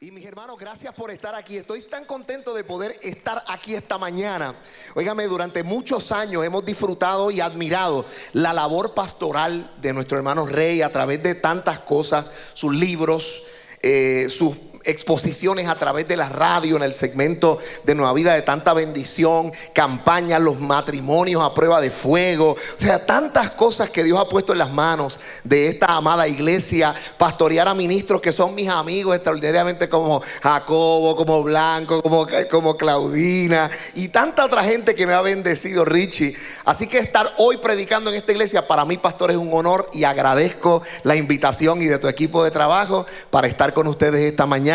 [0.00, 1.56] Y mis hermanos, gracias por estar aquí.
[1.56, 4.54] Estoy tan contento de poder estar aquí esta mañana.
[4.96, 10.82] Óigame, durante muchos años hemos disfrutado y admirado la labor pastoral de nuestro hermano Rey
[10.82, 13.44] a través de tantas cosas, sus libros,
[13.82, 18.42] eh, sus exposiciones a través de la radio en el segmento de Nueva Vida de
[18.42, 24.18] tanta bendición, campañas, los matrimonios a prueba de fuego, o sea, tantas cosas que Dios
[24.18, 28.68] ha puesto en las manos de esta amada iglesia, pastorear a ministros que son mis
[28.68, 35.14] amigos extraordinariamente como Jacobo, como Blanco, como, como Claudina y tanta otra gente que me
[35.14, 36.36] ha bendecido, Richie.
[36.64, 40.04] Así que estar hoy predicando en esta iglesia para mí, pastor, es un honor y
[40.04, 44.73] agradezco la invitación y de tu equipo de trabajo para estar con ustedes esta mañana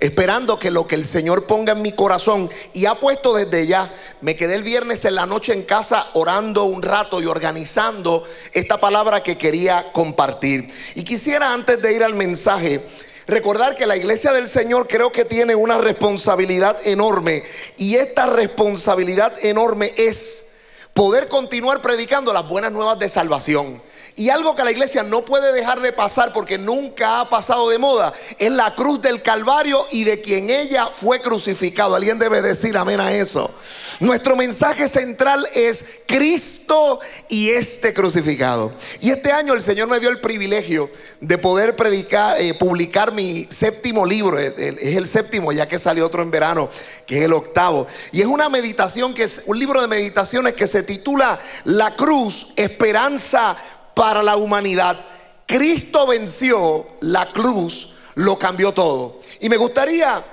[0.00, 3.92] esperando que lo que el Señor ponga en mi corazón y ha puesto desde ya,
[4.20, 8.78] me quedé el viernes en la noche en casa orando un rato y organizando esta
[8.78, 10.66] palabra que quería compartir.
[10.94, 12.84] Y quisiera antes de ir al mensaje,
[13.26, 17.42] recordar que la iglesia del Señor creo que tiene una responsabilidad enorme
[17.76, 20.46] y esta responsabilidad enorme es
[20.94, 23.80] poder continuar predicando las buenas nuevas de salvación.
[24.20, 27.78] Y algo que la iglesia no puede dejar de pasar porque nunca ha pasado de
[27.78, 31.96] moda es la cruz del Calvario y de quien ella fue crucificado.
[31.96, 33.50] Alguien debe decir amén a eso.
[33.98, 38.74] Nuestro mensaje central es Cristo y este crucificado.
[39.00, 40.90] Y este año el Señor me dio el privilegio
[41.22, 44.38] de poder predicar, eh, publicar mi séptimo libro.
[44.38, 46.68] Es el séptimo ya que salió otro en verano,
[47.06, 47.86] que es el octavo.
[48.12, 52.52] Y es una meditación que es un libro de meditaciones que se titula La cruz,
[52.56, 53.56] esperanza
[53.94, 55.04] para la humanidad.
[55.46, 59.20] Cristo venció la cruz, lo cambió todo.
[59.40, 60.24] Y me gustaría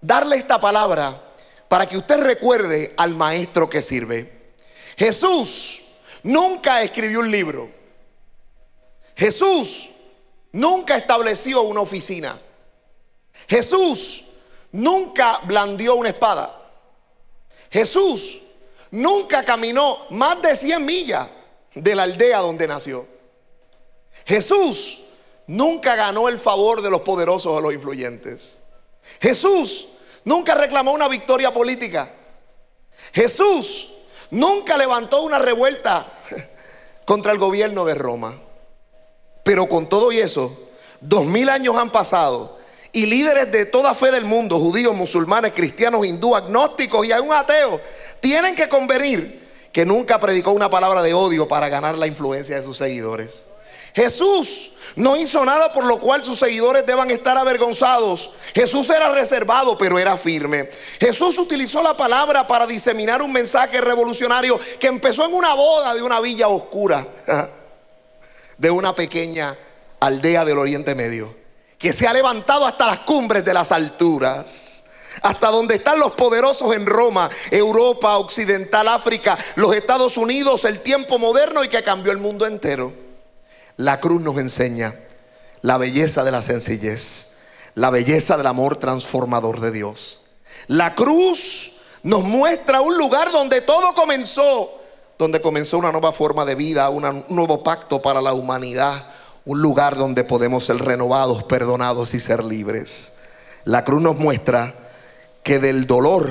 [0.00, 1.20] darle esta palabra
[1.68, 4.54] para que usted recuerde al maestro que sirve.
[4.96, 5.82] Jesús
[6.22, 7.70] nunca escribió un libro.
[9.16, 9.90] Jesús
[10.52, 12.38] nunca estableció una oficina.
[13.48, 14.24] Jesús
[14.72, 16.54] nunca blandió una espada.
[17.70, 18.40] Jesús
[18.90, 21.28] nunca caminó más de 100 millas
[21.74, 23.06] de la aldea donde nació.
[24.24, 25.04] Jesús
[25.46, 28.58] nunca ganó el favor de los poderosos o los influyentes.
[29.20, 29.88] Jesús
[30.24, 32.12] nunca reclamó una victoria política.
[33.12, 33.90] Jesús
[34.30, 36.12] nunca levantó una revuelta
[37.04, 38.38] contra el gobierno de Roma.
[39.42, 40.68] Pero con todo y eso,
[41.00, 42.58] dos mil años han pasado
[42.92, 47.80] y líderes de toda fe del mundo, judíos, musulmanes, cristianos, hindú, agnósticos y aún ateos,
[48.20, 52.62] tienen que convenir que nunca predicó una palabra de odio para ganar la influencia de
[52.62, 53.46] sus seguidores.
[53.94, 58.30] Jesús no hizo nada por lo cual sus seguidores deban estar avergonzados.
[58.54, 60.68] Jesús era reservado, pero era firme.
[61.00, 66.02] Jesús utilizó la palabra para diseminar un mensaje revolucionario que empezó en una boda de
[66.02, 67.06] una villa oscura,
[68.58, 69.56] de una pequeña
[70.00, 71.34] aldea del Oriente Medio,
[71.76, 74.77] que se ha levantado hasta las cumbres de las alturas
[75.22, 81.18] hasta donde están los poderosos en Roma, Europa, Occidental, África, los Estados Unidos, el tiempo
[81.18, 82.92] moderno y que cambió el mundo entero.
[83.76, 84.94] La cruz nos enseña
[85.62, 87.32] la belleza de la sencillez,
[87.74, 90.20] la belleza del amor transformador de Dios.
[90.66, 94.72] La cruz nos muestra un lugar donde todo comenzó,
[95.18, 99.06] donde comenzó una nueva forma de vida, un nuevo pacto para la humanidad,
[99.44, 103.14] un lugar donde podemos ser renovados, perdonados y ser libres.
[103.64, 104.74] La cruz nos muestra
[105.48, 106.30] que del dolor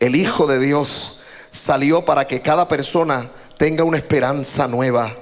[0.00, 1.20] el Hijo de Dios
[1.52, 5.16] salió para que cada persona tenga una esperanza nueva.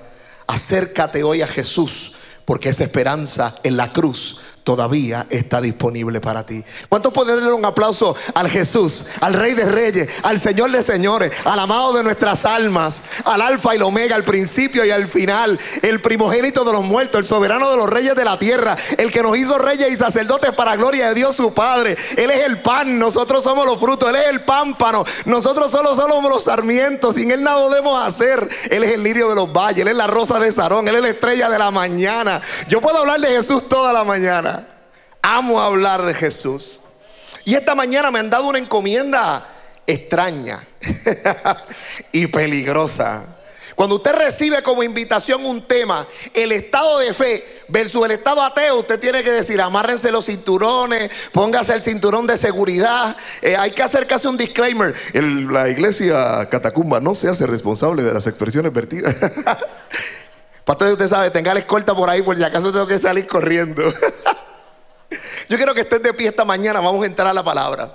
[0.46, 2.14] Acércate hoy a Jesús,
[2.46, 6.64] porque esa esperanza en la cruz todavía está disponible para ti.
[6.88, 11.32] ¿Cuántos pueden darle un aplauso al Jesús, al Rey de Reyes, al Señor de Señores,
[11.44, 15.58] al amado de nuestras almas, al Alfa y el Omega, al principio y al final,
[15.82, 19.22] el primogénito de los muertos, el soberano de los reyes de la tierra, el que
[19.22, 21.96] nos hizo reyes y sacerdotes para gloria de Dios su Padre?
[22.16, 26.30] Él es el pan, nosotros somos los frutos, Él es el pámpano, nosotros solo somos
[26.30, 28.48] los sarmientos, sin Él nada podemos hacer.
[28.70, 31.02] Él es el lirio de los valles, Él es la rosa de Sarón, Él es
[31.02, 32.40] la estrella de la mañana.
[32.68, 34.59] Yo puedo hablar de Jesús toda la mañana.
[35.22, 36.80] Amo hablar de Jesús.
[37.44, 39.46] Y esta mañana me han dado una encomienda
[39.86, 40.64] extraña
[42.12, 43.24] y peligrosa.
[43.74, 48.80] Cuando usted recibe como invitación un tema, el estado de fe versus el estado ateo,
[48.80, 53.16] usted tiene que decir, amárrense los cinturones, póngase el cinturón de seguridad.
[53.40, 54.94] Eh, hay que hacer casi un disclaimer.
[55.14, 59.16] la iglesia catacumba no se hace responsable de las expresiones vertidas.
[60.64, 63.82] Pastor, usted sabe, tenga la escolta por ahí, por si acaso tengo que salir corriendo.
[65.48, 67.92] Yo quiero que estés de pie esta mañana, vamos a entrar a la palabra.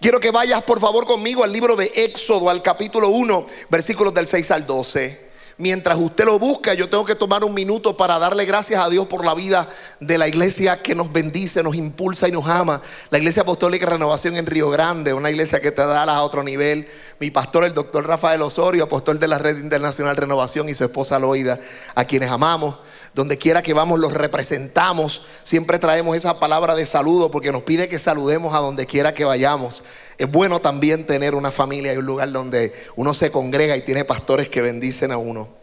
[0.00, 4.26] Quiero que vayas por favor conmigo al libro de Éxodo, al capítulo 1, versículos del
[4.26, 5.30] 6 al 12.
[5.58, 9.04] mientras usted lo busca, yo tengo que tomar un minuto para darle gracias a Dios
[9.04, 9.68] por la vida
[10.00, 12.80] de la iglesia que nos bendice, nos impulsa y nos ama.
[13.10, 16.88] La Iglesia Apostólica Renovación en Río Grande, una iglesia que te da a otro nivel.
[17.18, 21.18] Mi pastor, el doctor Rafael Osorio, apóstol de la Red Internacional Renovación y su esposa
[21.18, 21.60] Loida,
[21.94, 22.76] a quienes amamos.
[23.14, 25.22] Donde quiera que vamos los representamos.
[25.44, 29.24] Siempre traemos esa palabra de saludo porque nos pide que saludemos a donde quiera que
[29.24, 29.82] vayamos.
[30.18, 34.04] Es bueno también tener una familia y un lugar donde uno se congrega y tiene
[34.04, 35.60] pastores que bendicen a uno.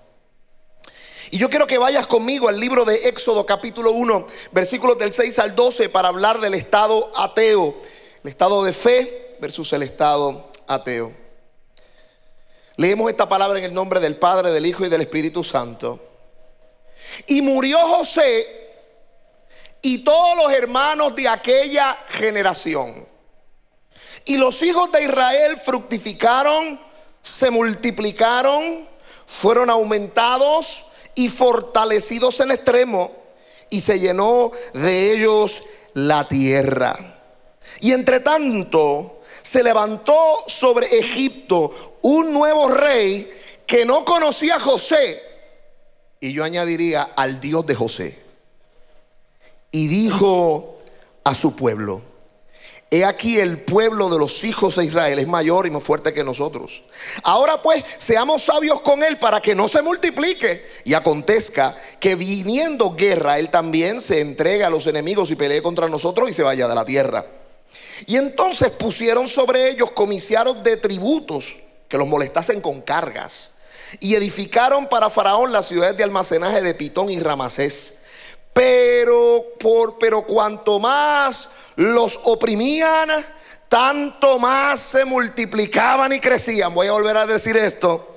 [1.29, 5.39] Y yo quiero que vayas conmigo al libro de Éxodo capítulo 1, versículos del 6
[5.39, 7.75] al 12 para hablar del estado ateo,
[8.23, 11.11] el estado de fe versus el estado ateo.
[12.77, 15.99] Leemos esta palabra en el nombre del Padre, del Hijo y del Espíritu Santo.
[17.25, 18.58] Y murió José
[19.81, 23.08] y todos los hermanos de aquella generación.
[24.25, 26.80] Y los hijos de Israel fructificaron,
[27.22, 28.88] se multiplicaron,
[29.25, 30.86] fueron aumentados
[31.16, 33.12] y fortalecidos en extremo,
[33.69, 36.98] y se llenó de ellos la tierra.
[37.80, 43.31] Y entre tanto se levantó sobre Egipto un nuevo rey
[43.66, 45.26] que no conocía a José
[46.19, 48.19] y yo añadiría al Dios de José.
[49.72, 50.80] Y dijo
[51.24, 52.02] a su pueblo,
[52.90, 56.24] he aquí el pueblo de los hijos de Israel es mayor y más fuerte que
[56.24, 56.84] nosotros.
[57.24, 62.96] Ahora pues seamos sabios con él para que no se multiplique y acontezca que viniendo
[62.96, 66.68] guerra, él también se entregue a los enemigos y pelee contra nosotros y se vaya
[66.68, 67.25] de la tierra.
[68.06, 71.58] Y entonces pusieron sobre ellos comiciaros de tributos
[71.90, 73.52] que los molestasen con cargas
[74.00, 77.95] y edificaron para Faraón las ciudades de almacenaje de Pitón y Ramasés.
[78.54, 83.10] Pero, por, pero cuanto más los oprimían,
[83.69, 86.74] tanto más se multiplicaban y crecían.
[86.74, 88.16] Voy a volver a decir esto.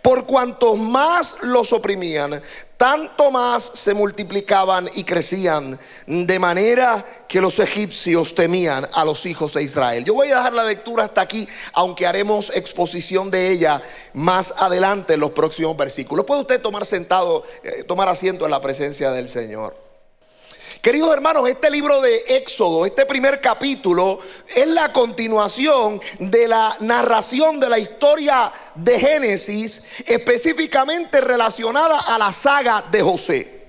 [0.00, 2.42] Por cuanto más los oprimían,
[2.84, 9.54] tanto más se multiplicaban y crecían, de manera que los egipcios temían a los hijos
[9.54, 10.04] de Israel.
[10.04, 13.80] Yo voy a dejar la lectura hasta aquí, aunque haremos exposición de ella
[14.12, 16.26] más adelante en los próximos versículos.
[16.26, 19.83] Puede usted tomar sentado, eh, tomar asiento en la presencia del Señor.
[20.84, 24.18] Queridos hermanos, este libro de Éxodo, este primer capítulo,
[24.54, 32.30] es la continuación de la narración de la historia de Génesis, específicamente relacionada a la
[32.32, 33.64] saga de José.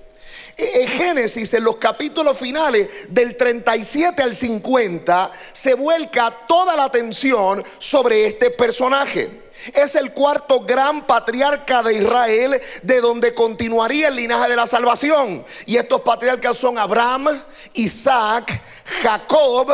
[0.58, 6.84] E, en Génesis, en los capítulos finales del 37 al 50, se vuelca toda la
[6.84, 9.45] atención sobre este personaje.
[9.74, 15.44] Es el cuarto gran patriarca de Israel, de donde continuaría el linaje de la salvación.
[15.66, 17.28] Y estos patriarcas son Abraham,
[17.74, 18.62] Isaac,
[19.02, 19.72] Jacob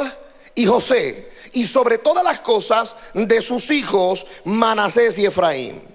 [0.55, 1.31] y José.
[1.53, 5.93] Y sobre todas las cosas de sus hijos, Manasés y Efraín.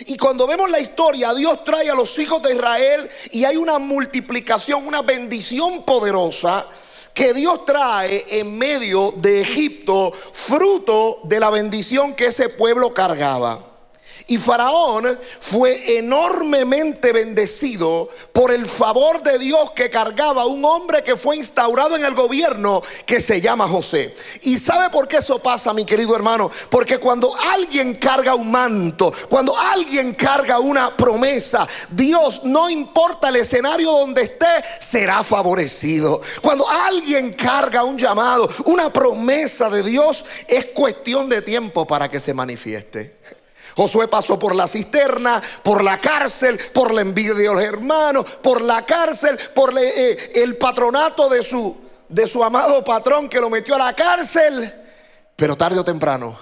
[0.00, 3.78] Y cuando vemos la historia, Dios trae a los hijos de Israel y hay una
[3.78, 6.66] multiplicación, una bendición poderosa
[7.14, 13.67] que Dios trae en medio de Egipto, fruto de la bendición que ese pueblo cargaba.
[14.30, 21.16] Y Faraón fue enormemente bendecido por el favor de Dios que cargaba un hombre que
[21.16, 24.14] fue instaurado en el gobierno que se llama José.
[24.42, 26.50] ¿Y sabe por qué eso pasa, mi querido hermano?
[26.68, 33.36] Porque cuando alguien carga un manto, cuando alguien carga una promesa, Dios, no importa el
[33.36, 36.20] escenario donde esté, será favorecido.
[36.42, 42.20] Cuando alguien carga un llamado, una promesa de Dios, es cuestión de tiempo para que
[42.20, 43.16] se manifieste.
[43.78, 48.60] Josué pasó por la cisterna, por la cárcel, por la envidia de los hermanos, por
[48.60, 51.76] la cárcel, por eh, el patronato de su,
[52.08, 54.74] de su amado patrón que lo metió a la cárcel.
[55.36, 56.36] Pero tarde o temprano,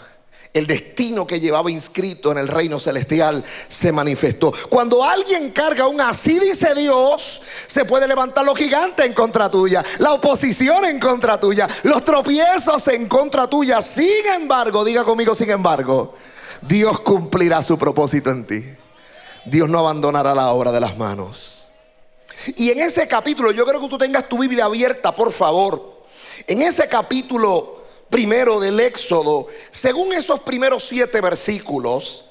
[0.54, 4.54] el destino que llevaba inscrito en el reino celestial se manifestó.
[4.70, 9.84] Cuando alguien carga un así dice Dios, se puede levantar los gigantes en contra tuya,
[9.98, 13.82] la oposición en contra tuya, los tropiezos en contra tuya.
[13.82, 16.14] Sin embargo, diga conmigo, sin embargo,
[16.62, 18.64] Dios cumplirá su propósito en ti.
[19.44, 21.68] Dios no abandonará la obra de las manos.
[22.56, 26.04] Y en ese capítulo, yo creo que tú tengas tu Biblia abierta, por favor.
[26.46, 32.24] En ese capítulo primero del Éxodo, según esos primeros siete versículos,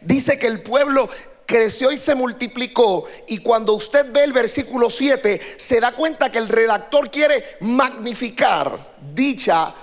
[0.00, 1.08] dice que el pueblo
[1.46, 3.04] creció y se multiplicó.
[3.26, 8.78] Y cuando usted ve el versículo 7, se da cuenta que el redactor quiere magnificar
[9.14, 9.74] dicha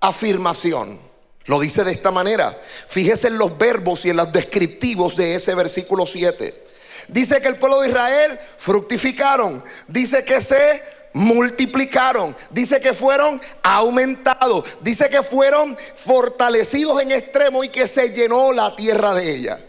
[0.00, 1.09] afirmación.
[1.46, 2.58] Lo dice de esta manera.
[2.86, 6.68] Fíjese en los verbos y en los descriptivos de ese versículo 7.
[7.08, 9.64] Dice que el pueblo de Israel fructificaron.
[9.88, 10.82] Dice que se
[11.12, 12.36] multiplicaron.
[12.50, 14.64] Dice que fueron aumentados.
[14.80, 19.60] Dice que fueron fortalecidos en extremo y que se llenó la tierra de ella.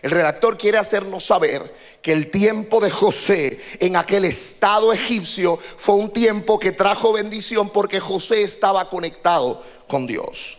[0.00, 5.96] El redactor quiere hacernos saber que el tiempo de José en aquel estado egipcio fue
[5.96, 10.57] un tiempo que trajo bendición porque José estaba conectado con Dios.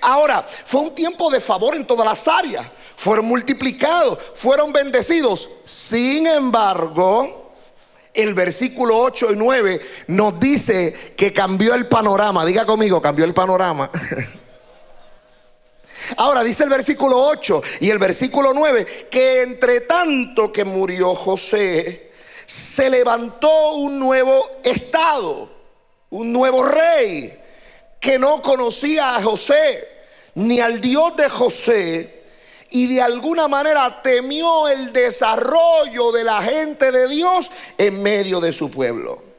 [0.00, 2.66] Ahora, fue un tiempo de favor en todas las áreas.
[2.96, 5.48] Fueron multiplicados, fueron bendecidos.
[5.64, 7.52] Sin embargo,
[8.14, 12.44] el versículo 8 y 9 nos dice que cambió el panorama.
[12.44, 13.90] Diga conmigo, cambió el panorama.
[16.16, 22.12] Ahora dice el versículo 8 y el versículo 9 que entre tanto que murió José,
[22.44, 25.50] se levantó un nuevo estado,
[26.10, 27.41] un nuevo rey
[28.02, 29.88] que no conocía a José
[30.34, 32.22] ni al Dios de José
[32.70, 38.52] y de alguna manera temió el desarrollo de la gente de Dios en medio de
[38.52, 39.31] su pueblo.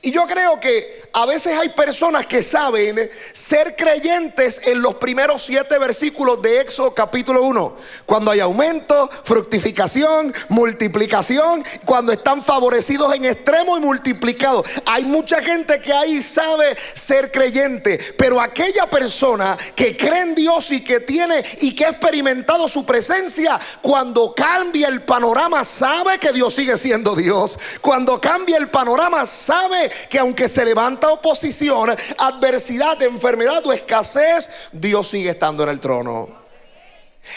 [0.00, 5.42] Y yo creo que a veces hay personas que saben ser creyentes en los primeros
[5.42, 7.76] siete versículos de Éxodo capítulo 1.
[8.06, 14.66] Cuando hay aumento, fructificación, multiplicación, cuando están favorecidos en extremo y multiplicados.
[14.86, 20.70] Hay mucha gente que ahí sabe ser creyente, pero aquella persona que cree en Dios
[20.70, 26.32] y que tiene y que ha experimentado su presencia, cuando cambia el panorama sabe que
[26.32, 27.58] Dios sigue siendo Dios.
[27.80, 29.71] Cuando cambia el panorama sabe
[30.08, 36.42] que aunque se levanta oposición, adversidad, enfermedad o escasez, Dios sigue estando en el trono.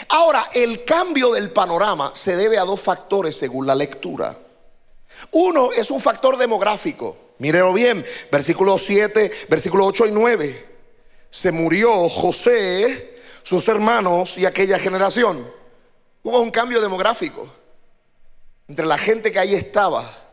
[0.08, 4.36] Ahora, el cambio del panorama se debe a dos factores según la lectura.
[5.32, 7.16] Uno es un factor demográfico.
[7.38, 10.76] Mírelo bien, versículo 7, versículo 8 y 9.
[11.28, 15.50] Se murió José, sus hermanos y aquella generación.
[16.22, 17.48] Hubo un cambio demográfico
[18.68, 20.25] entre la gente que ahí estaba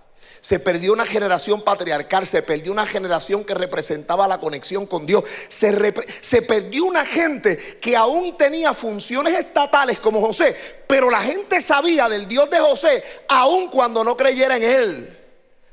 [0.43, 5.23] se perdió una generación patriarcal, se perdió una generación que representaba la conexión con Dios,
[5.47, 10.53] se, se perdió una gente que aún tenía funciones estatales como José,
[10.85, 15.19] pero la gente sabía del Dios de José aun cuando no creyera en él.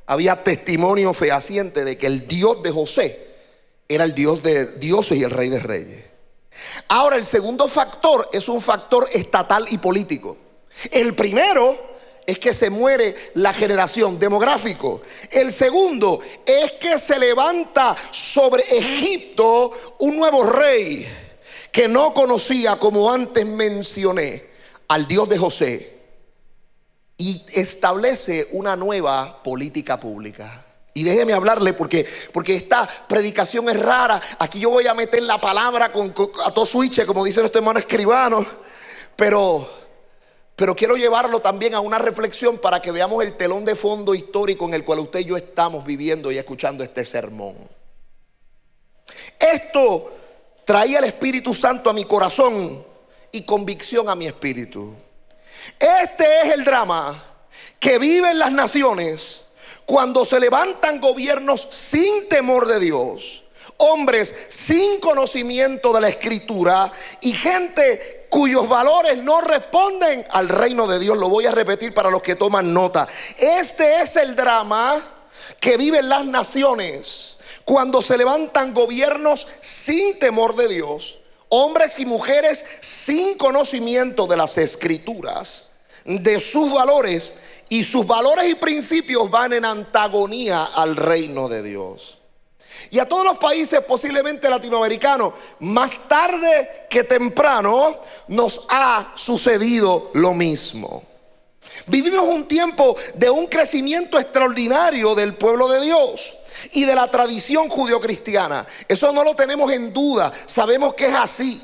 [0.07, 3.27] Había testimonio fehaciente de que el Dios de José
[3.89, 6.05] era el Dios de dioses y el Rey de Reyes.
[6.87, 10.37] Ahora, el segundo factor es un factor estatal y político.
[10.93, 11.90] El primero
[12.27, 15.03] es que se muere la generación demográfico.
[15.31, 21.07] El segundo es que se levanta sobre Egipto un nuevo rey
[21.73, 24.51] que no conocía, como antes mencioné,
[24.89, 26.01] al Dios de José
[27.17, 30.65] y establece una nueva política pública.
[30.95, 34.21] Y déjeme hablarle porque, porque esta predicación es rara.
[34.39, 37.79] Aquí yo voy a meter la palabra con, a todo switch, como dice nuestro hermano
[37.79, 38.45] escribano.
[39.15, 39.71] Pero
[40.61, 44.67] pero quiero llevarlo también a una reflexión para que veamos el telón de fondo histórico
[44.67, 47.57] en el cual usted y yo estamos viviendo y escuchando este sermón.
[49.39, 50.13] Esto
[50.67, 52.85] traía el Espíritu Santo a mi corazón
[53.33, 54.95] y convicción a mi espíritu.
[55.79, 57.25] Este es el drama
[57.79, 59.45] que viven las naciones
[59.87, 63.45] cuando se levantan gobiernos sin temor de Dios,
[63.79, 70.99] hombres sin conocimiento de la escritura y gente cuyos valores no responden al reino de
[70.99, 71.19] Dios.
[71.19, 73.07] Lo voy a repetir para los que toman nota.
[73.37, 74.99] Este es el drama
[75.59, 81.19] que viven las naciones cuando se levantan gobiernos sin temor de Dios,
[81.51, 85.67] hombres y mujeres sin conocimiento de las escrituras,
[86.05, 87.35] de sus valores,
[87.69, 92.20] y sus valores y principios van en antagonía al reino de Dios.
[92.91, 97.97] Y a todos los países posiblemente latinoamericanos, más tarde que temprano,
[98.29, 101.05] nos ha sucedido lo mismo.
[101.87, 106.37] Vivimos un tiempo de un crecimiento extraordinario del pueblo de Dios
[106.73, 108.67] y de la tradición judio-cristiana.
[108.89, 111.63] Eso no lo tenemos en duda, sabemos que es así.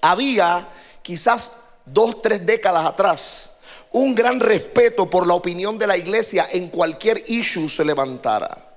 [0.00, 0.68] Había
[1.02, 1.52] quizás
[1.84, 3.52] dos, tres décadas atrás
[3.92, 8.71] un gran respeto por la opinión de la iglesia en cualquier issue se levantara.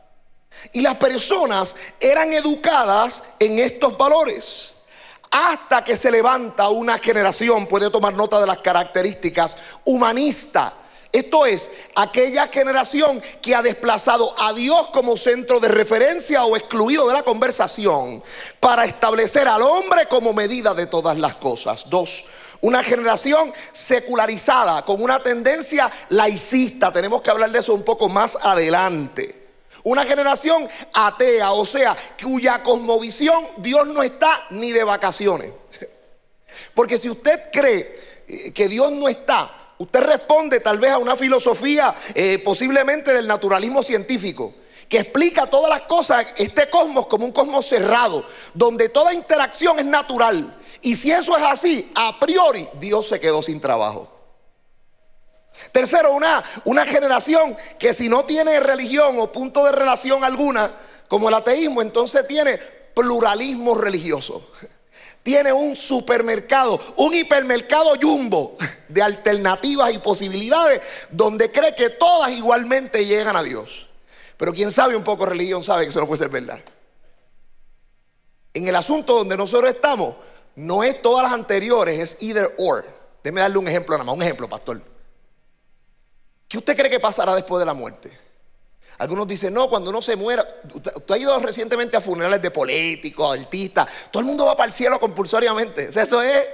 [0.72, 4.76] Y las personas eran educadas en estos valores.
[5.32, 10.74] Hasta que se levanta una generación, puede tomar nota de las características, humanista.
[11.12, 17.08] Esto es, aquella generación que ha desplazado a Dios como centro de referencia o excluido
[17.08, 18.22] de la conversación
[18.60, 21.90] para establecer al hombre como medida de todas las cosas.
[21.90, 22.26] Dos,
[22.60, 26.92] una generación secularizada con una tendencia laicista.
[26.92, 29.45] Tenemos que hablar de eso un poco más adelante.
[29.86, 35.52] Una generación atea, o sea, cuya cosmovisión Dios no está ni de vacaciones.
[36.74, 37.96] Porque si usted cree
[38.28, 43.28] eh, que Dios no está, usted responde tal vez a una filosofía eh, posiblemente del
[43.28, 44.56] naturalismo científico
[44.90, 48.26] que explica todas las cosas, este cosmos como un cosmos cerrado,
[48.56, 53.44] donde toda interacción es natural Y si eso es así, a priori Dios se quedó
[53.44, 54.15] sin trabajo.
[55.72, 60.72] Tercero, una, una generación que si no tiene religión o punto de relación alguna,
[61.08, 62.58] como el ateísmo, entonces tiene
[62.94, 64.50] pluralismo religioso.
[65.24, 68.58] Tiene un supermercado, un hipermercado jumbo
[68.88, 73.88] de alternativas y posibilidades donde cree que todas igualmente llegan a Dios.
[74.38, 76.60] Pero quien sabe un poco de religión sabe que eso no puede ser verdad.
[78.54, 80.16] En el asunto donde nosotros estamos,
[80.56, 82.86] no es todas las anteriores, es either or.
[83.24, 84.95] Déjeme darle un ejemplo nada más, un ejemplo, pastor.
[86.56, 88.18] ¿Qué usted cree que pasará después de la muerte?
[89.00, 93.38] Algunos dicen, no, cuando uno se muera, usted ha ido recientemente a funerales de políticos,
[93.38, 95.90] artistas, todo el mundo va para el cielo compulsoriamente.
[95.90, 96.46] eso es,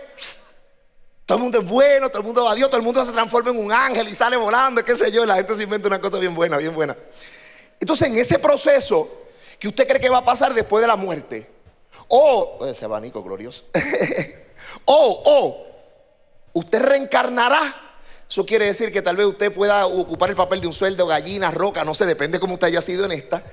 [1.23, 3.11] todo el mundo es bueno, todo el mundo va a Dios, todo el mundo se
[3.11, 5.87] transforma en un ángel y sale volando, qué sé yo, y la gente se inventa
[5.87, 6.97] una cosa bien buena, bien buena.
[7.79, 9.07] Entonces, en ese proceso,
[9.59, 11.47] ¿qué usted cree que va a pasar después de la muerte?
[12.07, 13.65] O, ese abanico glorioso,
[14.85, 15.67] o, o,
[16.53, 17.90] usted reencarnará
[18.31, 21.51] eso quiere decir que tal vez usted pueda ocupar el papel de un sueldo, gallina,
[21.51, 23.43] roca, no sé, depende cómo usted haya sido en esta.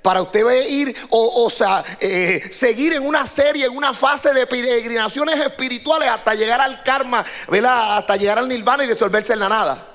[0.00, 5.38] Para usted ir, o, sea, eh, seguir en una serie, en una fase de peregrinaciones
[5.38, 7.98] espirituales hasta llegar al karma, ¿verdad?
[7.98, 9.86] Hasta llegar al nirvana y disolverse en la nada.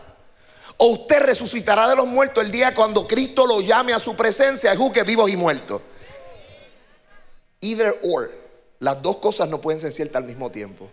[0.78, 4.78] O usted resucitará de los muertos el día cuando Cristo lo llame a su presencia,
[4.78, 5.82] juzgue vivos y muertos.
[7.62, 8.32] Either or.
[8.82, 10.92] Las dos cosas no pueden ser ciertas al mismo tiempo.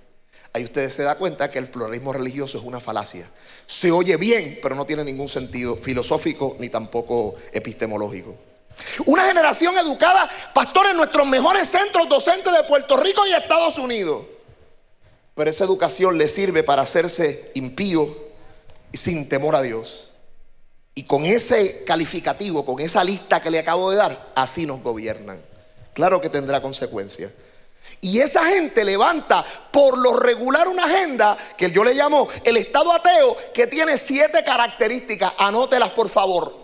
[0.55, 3.29] Ahí ustedes se dan cuenta que el pluralismo religioso es una falacia.
[3.67, 8.37] Se oye bien, pero no tiene ningún sentido filosófico ni tampoco epistemológico.
[9.07, 14.27] Una generación educada, pastor, en nuestros mejores centros docentes de Puerto Rico y Estados Unidos.
[15.35, 18.17] Pero esa educación le sirve para hacerse impío
[18.93, 20.13] y sin temor a Dios.
[20.95, 25.41] Y con ese calificativo, con esa lista que le acabo de dar, así nos gobiernan.
[25.95, 27.33] Claro que tendrá consecuencias.
[28.01, 32.93] Y esa gente levanta por lo regular una agenda que yo le llamo el Estado
[32.93, 35.33] ateo, que tiene siete características.
[35.39, 36.55] Anótelas por favor.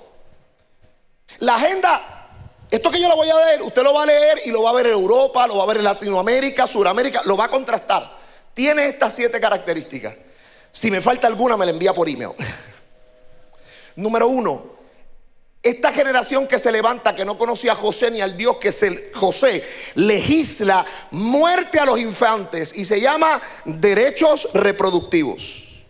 [1.39, 2.29] La agenda,
[2.71, 4.71] esto que yo le voy a leer, usted lo va a leer y lo va
[4.71, 8.19] a ver en Europa, lo va a ver en Latinoamérica, Suramérica, lo va a contrastar.
[8.53, 10.15] Tiene estas siete características.
[10.71, 12.33] Si me falta alguna, me la envía por email.
[13.97, 14.80] Número uno,
[15.63, 18.83] esta generación que se levanta, que no conocía a José ni al Dios que es
[18.83, 19.63] el José,
[19.95, 25.85] legisla muerte a los infantes y se llama derechos reproductivos.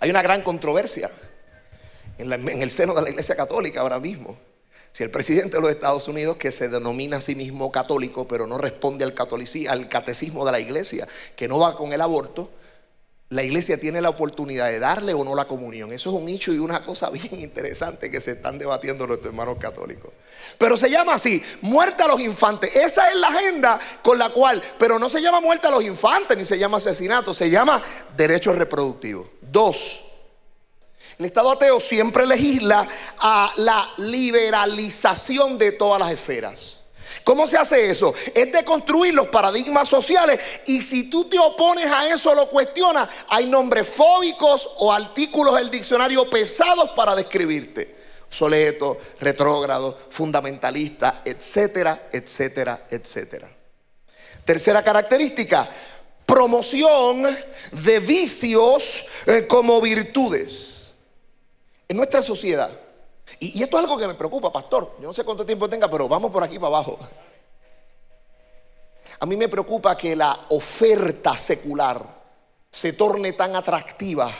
[0.00, 1.10] Hay una gran controversia
[2.18, 4.38] en, en, el seno de la Iglesia Católica ahora mismo.
[4.92, 8.46] Si el presidente de los Estados Unidos, que se denomina a sí mismo católico, pero
[8.46, 9.14] no responde al,
[9.68, 12.50] al catecismo de la Iglesia, que no va con el aborto,
[13.30, 15.92] la iglesia tiene la oportunidad de darle o no la comunión.
[15.92, 19.58] Eso es un hecho y una cosa bien interesante que se están debatiendo nuestros hermanos
[19.58, 20.12] católicos.
[20.56, 22.74] Pero se llama así, muerte a los infantes.
[22.74, 26.38] Esa es la agenda con la cual, pero no se llama muerte a los infantes
[26.38, 27.82] ni se llama asesinato, se llama
[28.16, 29.26] derechos reproductivos.
[29.42, 30.04] Dos,
[31.18, 32.88] el Estado ateo siempre legisla
[33.18, 36.77] a la liberalización de todas las esferas.
[37.28, 38.14] ¿Cómo se hace eso?
[38.34, 43.06] Es de construir los paradigmas sociales y si tú te opones a eso, lo cuestionas,
[43.28, 47.96] hay nombres fóbicos o artículos del diccionario pesados para describirte.
[48.28, 53.50] Obsoleto, retrógrado, fundamentalista, etcétera, etcétera, etcétera.
[54.46, 55.68] Tercera característica,
[56.24, 57.26] promoción
[57.72, 60.94] de vicios eh, como virtudes.
[61.88, 62.70] En nuestra sociedad,
[63.38, 64.96] y, esto es algo que me preocupa, pastor.
[65.00, 66.98] Yo no sé cuánto tiempo tenga, pero vamos por aquí para abajo.
[69.20, 72.18] A mí me preocupa que la oferta secular
[72.70, 74.30] se torne tan atractiva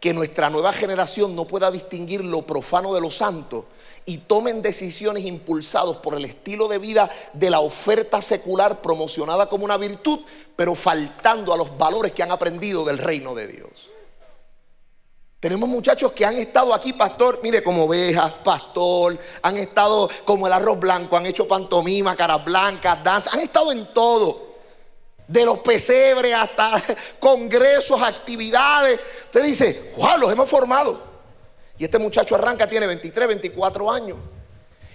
[0.00, 3.66] que nuestra nueva generación no pueda distinguir lo profano de lo santo
[4.04, 9.64] y tomen decisiones impulsados por el estilo de vida de la oferta secular promocionada como
[9.64, 10.20] una virtud,
[10.54, 13.90] pero faltando a los valores que han aprendido del reino de Dios.
[15.46, 20.52] Tenemos muchachos que han estado aquí, pastor, mire, como ovejas, pastor, han estado como el
[20.52, 24.56] arroz blanco, han hecho pantomima, caras blancas, danza, han estado en todo.
[25.28, 26.82] De los pesebres hasta
[27.20, 28.98] congresos, actividades.
[29.26, 31.00] Usted dice, wow, los hemos formado.
[31.78, 34.18] Y este muchacho arranca, tiene 23, 24 años.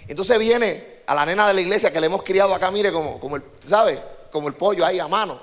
[0.06, 3.22] Entonces viene a la nena de la iglesia que le hemos criado acá, mire, como,
[3.22, 4.04] como el, ¿sabe?
[4.30, 5.40] Como el pollo ahí a mano.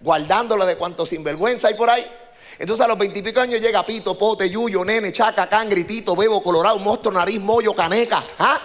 [0.00, 2.10] Guardándole de cuanto sinvergüenza hay por ahí.
[2.58, 6.78] Entonces a los veintipico años llega Pito, Pote, Yuyo, Nene, Chaca, Can, Gritito, Bebo, Colorado,
[6.78, 8.22] Monstruo, Nariz, Mollo, Caneca.
[8.38, 8.60] ¿ah?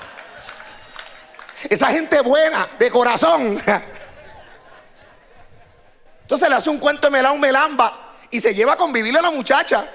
[1.70, 3.60] Esa gente buena, de corazón.
[6.22, 9.32] Entonces le hace un cuento de melán, melamba y se lleva a convivirle a la
[9.32, 9.90] muchacha.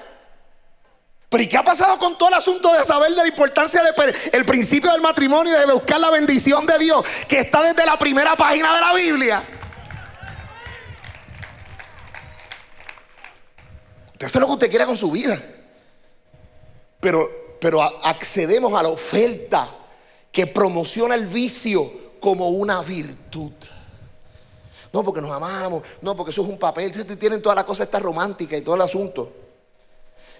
[1.29, 3.81] Pero ¿y qué ha pasado con todo el asunto de saber de la importancia
[4.31, 7.97] del principio del matrimonio y de buscar la bendición de Dios que está desde la
[7.97, 9.43] primera página de la Biblia?
[14.25, 15.41] Usted hace lo que usted quiera con su vida.
[16.99, 17.27] Pero,
[17.59, 19.69] pero accedemos a la oferta
[20.31, 23.51] que promociona el vicio como una virtud.
[24.93, 25.83] No, porque nos amamos.
[26.01, 26.91] No, porque eso es un papel.
[27.17, 29.31] Tienen toda la cosa esta romántica y todo el asunto.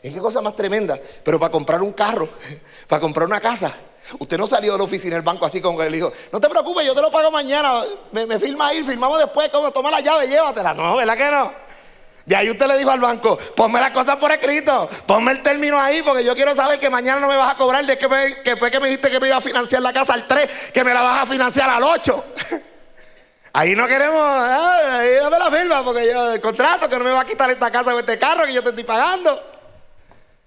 [0.01, 0.99] ¿Es qué cosa más tremenda?
[1.23, 2.29] Pero para comprar un carro,
[2.87, 3.73] para comprar una casa,
[4.19, 6.49] Usted no salió de la oficina del banco así como que le dijo, no te
[6.49, 10.01] preocupes, yo te lo pago mañana, me, me firma ahí, firmamos después, como toma la
[10.01, 10.73] llave, llévatela.
[10.73, 11.62] No, ¿verdad que no?
[12.25, 15.77] Y ahí usted le dijo al banco, ponme las cosas por escrito, ponme el término
[15.79, 18.07] ahí, porque yo quiero saber que mañana no me vas a cobrar de que,
[18.43, 20.83] que fue que me dijiste que me iba a financiar la casa al 3, que
[20.83, 22.23] me la vas a financiar al 8.
[23.55, 27.21] Ahí no queremos, ahí dame la firma, porque yo, el contrato que no me va
[27.21, 29.39] a quitar esta casa o este carro que yo te estoy pagando.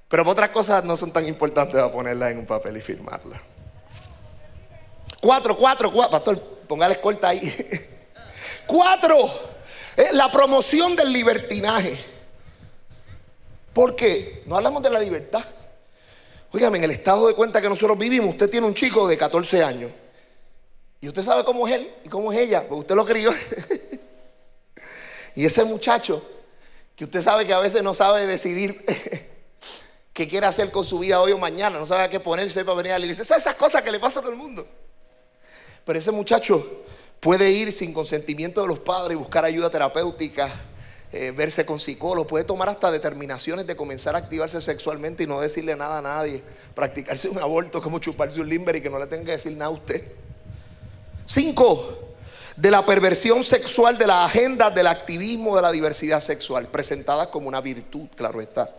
[0.08, 3.40] Pero otras cosas no son tan importantes a ponerlas en un papel y firmarlas.
[5.20, 6.10] Cuatro, cuatro, cuatro.
[6.10, 7.40] Pastor, póngale escolta ahí.
[8.66, 9.55] cuatro.
[9.96, 11.98] Eh, la promoción del libertinaje.
[13.72, 14.42] ¿Por qué?
[14.46, 15.44] No hablamos de la libertad.
[16.52, 19.62] Óigame, en el estado de cuenta que nosotros vivimos, usted tiene un chico de 14
[19.62, 19.90] años.
[21.00, 23.32] Y usted sabe cómo es él y cómo es ella, porque usted lo crió.
[25.34, 26.22] y ese muchacho,
[26.94, 28.84] que usted sabe que a veces no sabe decidir
[30.12, 32.76] qué quiere hacer con su vida hoy o mañana, no sabe a qué ponerse para
[32.76, 33.36] venir a la iglesia.
[33.36, 34.66] Esas cosas que le pasa a todo el mundo.
[35.84, 36.84] Pero ese muchacho
[37.20, 40.52] puede ir sin consentimiento de los padres y buscar ayuda terapéutica,
[41.12, 45.40] eh, verse con psicólogos, puede tomar hasta determinaciones de comenzar a activarse sexualmente y no
[45.40, 46.42] decirle nada a nadie,
[46.74, 49.66] practicarse un aborto como chuparse un limber y que no le tenga que decir nada
[49.66, 50.02] a usted.
[51.24, 52.06] Cinco,
[52.56, 57.48] de la perversión sexual de la agenda del activismo de la diversidad sexual, presentada como
[57.48, 58.74] una virtud, claro está.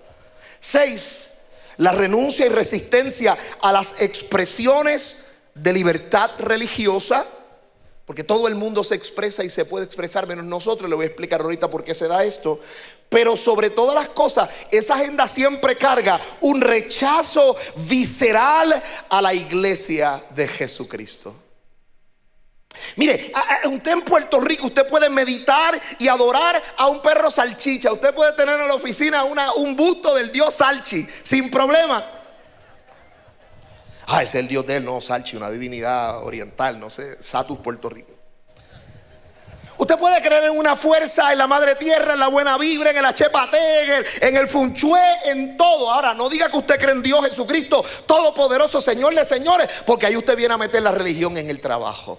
[0.60, 1.34] Seis,
[1.78, 5.20] la renuncia y resistencia a las expresiones
[5.54, 7.26] de libertad religiosa,
[8.08, 11.08] porque todo el mundo se expresa y se puede expresar menos nosotros, le voy a
[11.08, 12.58] explicar ahorita por qué se da esto,
[13.10, 20.24] pero sobre todas las cosas, esa agenda siempre carga un rechazo visceral a la iglesia
[20.34, 21.36] de Jesucristo.
[22.96, 23.30] Mire,
[23.66, 27.92] usted en Puerto Rico usted puede meditar y adorar a un perro salchicha.
[27.92, 32.17] Usted puede tener en la oficina un busto del dios salchi sin problema.
[34.10, 37.90] Ah, es el dios de él, no, Salchi, una divinidad oriental, no sé, Satus Puerto
[37.90, 38.14] Rico.
[39.80, 42.98] Usted puede creer en una fuerza, en la madre tierra, en la buena vibra, en
[42.98, 45.92] el achepate, en el, en el funchue, en todo.
[45.92, 50.16] Ahora, no diga que usted cree en Dios Jesucristo, todopoderoso, Señor de señores, porque ahí
[50.16, 52.18] usted viene a meter la religión en el trabajo.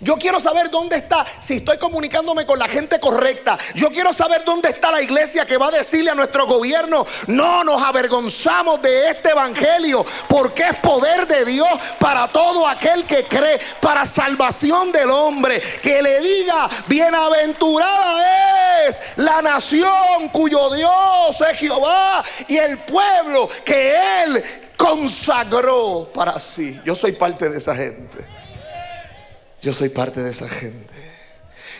[0.00, 3.58] Yo quiero saber dónde está, si estoy comunicándome con la gente correcta.
[3.74, 7.64] Yo quiero saber dónde está la iglesia que va a decirle a nuestro gobierno, no
[7.64, 13.58] nos avergonzamos de este evangelio, porque es poder de Dios para todo aquel que cree,
[13.80, 15.60] para salvación del hombre.
[15.82, 23.94] Que le diga, bienaventurada es la nación cuyo Dios es Jehová y el pueblo que
[24.24, 24.42] él
[24.76, 26.80] consagró para sí.
[26.84, 28.35] Yo soy parte de esa gente.
[29.66, 30.94] Yo soy parte de esa gente.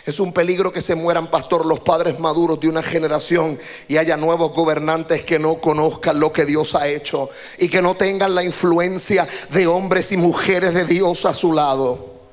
[0.05, 4.17] Es un peligro que se mueran, pastor, los padres maduros de una generación y haya
[4.17, 8.43] nuevos gobernantes que no conozcan lo que Dios ha hecho y que no tengan la
[8.43, 12.23] influencia de hombres y mujeres de Dios a su lado.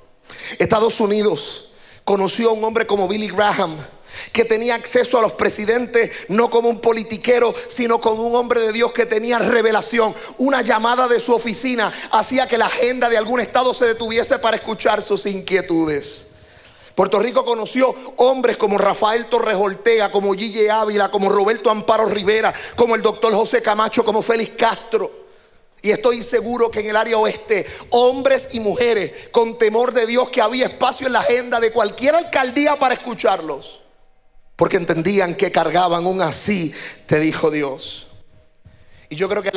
[0.58, 1.70] Estados Unidos
[2.02, 3.76] conoció a un hombre como Billy Graham
[4.32, 8.72] que tenía acceso a los presidentes no como un politiquero, sino como un hombre de
[8.72, 10.14] Dios que tenía revelación.
[10.38, 14.56] Una llamada de su oficina hacía que la agenda de algún estado se detuviese para
[14.56, 16.28] escuchar sus inquietudes.
[16.94, 22.54] Puerto Rico conoció hombres como Rafael Torres Ortega, como Gille Ávila, como Roberto Amparo Rivera,
[22.76, 25.24] como el doctor José Camacho, como Félix Castro.
[25.82, 30.30] Y estoy seguro que en el área oeste, hombres y mujeres con temor de Dios,
[30.30, 33.83] que había espacio en la agenda de cualquier alcaldía para escucharlos.
[34.56, 36.72] Porque entendían que cargaban un así,
[37.06, 38.08] te dijo Dios.
[39.10, 39.52] Y yo creo que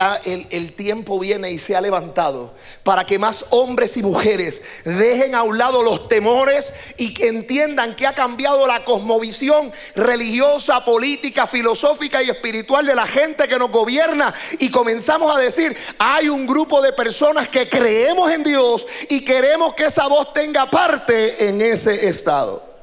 [0.51, 5.41] el, tiempo viene y se ha levantado para que más hombres y mujeres dejen a
[5.41, 12.21] un lado los temores y que entiendan que ha cambiado la cosmovisión religiosa, política, filosófica
[12.21, 14.31] y espiritual de la gente que nos gobierna.
[14.59, 19.73] Y comenzamos a decir, hay un grupo de personas que creemos en Dios y queremos
[19.73, 22.76] que esa voz tenga parte en ese estado.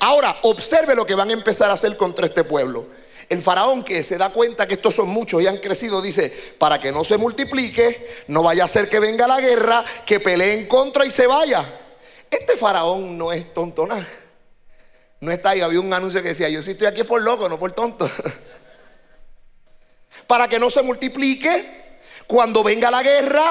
[0.00, 2.86] Ahora, observe lo que van a empezar a hacer contra este pueblo.
[3.28, 6.78] El faraón que se da cuenta que estos son muchos y han crecido, dice, para
[6.78, 11.06] que no se multiplique, no vaya a ser que venga la guerra, que peleen contra
[11.06, 11.64] y se vaya.
[12.30, 14.06] Este faraón no es tonto nada.
[15.20, 17.58] No está ahí, había un anuncio que decía, yo sí estoy aquí por loco, no
[17.58, 18.10] por tonto.
[20.26, 21.64] para que no se multiplique,
[22.26, 23.44] cuando venga la guerra,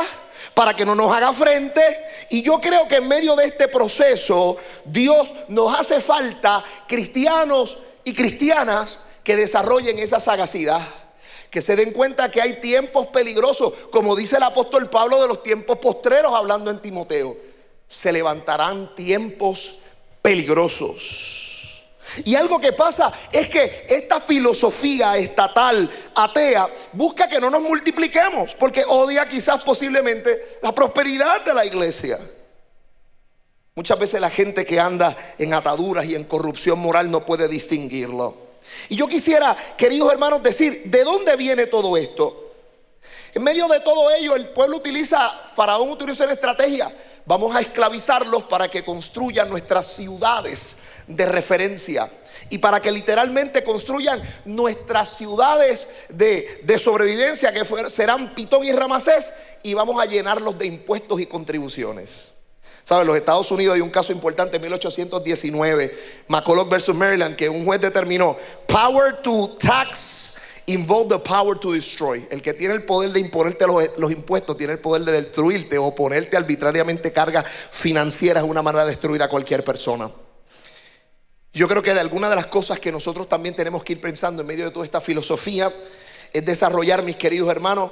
[0.53, 1.81] para que no nos haga frente.
[2.29, 8.13] Y yo creo que en medio de este proceso Dios nos hace falta cristianos y
[8.13, 10.81] cristianas que desarrollen esa sagacidad,
[11.49, 15.43] que se den cuenta que hay tiempos peligrosos, como dice el apóstol Pablo de los
[15.43, 17.37] tiempos postreros hablando en Timoteo.
[17.87, 19.79] Se levantarán tiempos
[20.21, 21.40] peligrosos.
[22.25, 28.55] Y algo que pasa es que esta filosofía estatal atea busca que no nos multipliquemos,
[28.55, 32.19] porque odia quizás posiblemente la prosperidad de la iglesia.
[33.75, 38.35] Muchas veces la gente que anda en ataduras y en corrupción moral no puede distinguirlo.
[38.89, 42.51] Y yo quisiera, queridos hermanos, decir, ¿de dónde viene todo esto?
[43.33, 46.93] En medio de todo ello, el pueblo utiliza, Faraón utiliza una estrategia.
[47.25, 50.77] Vamos a esclavizarlos para que construyan nuestras ciudades
[51.15, 52.09] de referencia
[52.49, 59.73] y para que literalmente construyan nuestras ciudades de, sobrevivencia que serán Pitón y Ramasés y
[59.73, 62.29] vamos a llenarlos de impuestos y contribuciones.
[62.83, 63.05] ¿Saben?
[63.05, 65.97] Los Estados Unidos hay un caso importante en 1819,
[66.27, 68.35] McCulloch versus Maryland, que un juez determinó,
[68.67, 70.31] power to tax
[70.65, 72.27] involve the power to destroy.
[72.29, 75.93] El que tiene el poder de imponerte los, impuestos tiene el poder de destruirte o
[75.93, 80.11] ponerte arbitrariamente cargas financieras una manera de destruir a cualquier persona.
[81.53, 84.41] Yo creo que de alguna de las cosas que nosotros también tenemos que ir pensando
[84.41, 85.73] en medio de toda esta filosofía
[86.31, 87.91] es desarrollar, mis queridos hermanos,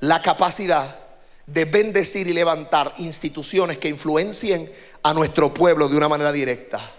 [0.00, 0.98] la capacidad
[1.46, 4.72] de bendecir y levantar instituciones que influencien
[5.02, 6.97] a nuestro pueblo de una manera directa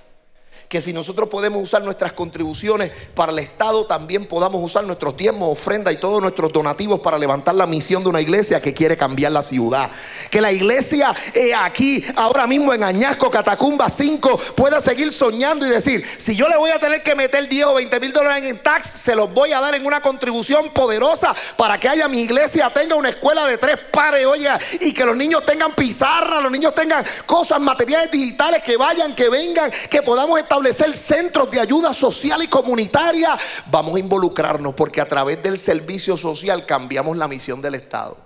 [0.69, 5.51] que si nosotros podemos usar nuestras contribuciones para el Estado, también podamos usar nuestros diezmos,
[5.51, 9.31] ofrendas y todos nuestros donativos para levantar la misión de una iglesia que quiere cambiar
[9.31, 9.89] la ciudad.
[10.29, 15.71] Que la iglesia eh, aquí, ahora mismo en Añasco, Catacumba 5, pueda seguir soñando y
[15.71, 18.59] decir, si yo le voy a tener que meter 10 o 20 mil dólares en
[18.59, 22.71] tax, se los voy a dar en una contribución poderosa para que haya mi iglesia,
[22.71, 26.75] tenga una escuela de tres pares, oiga, y que los niños tengan pizarra, los niños
[26.75, 31.93] tengan cosas, materiales digitales que vayan, que vengan, que podamos estar establecer centros de ayuda
[31.93, 37.61] social y comunitaria, vamos a involucrarnos porque a través del servicio social cambiamos la misión
[37.61, 38.17] del Estado.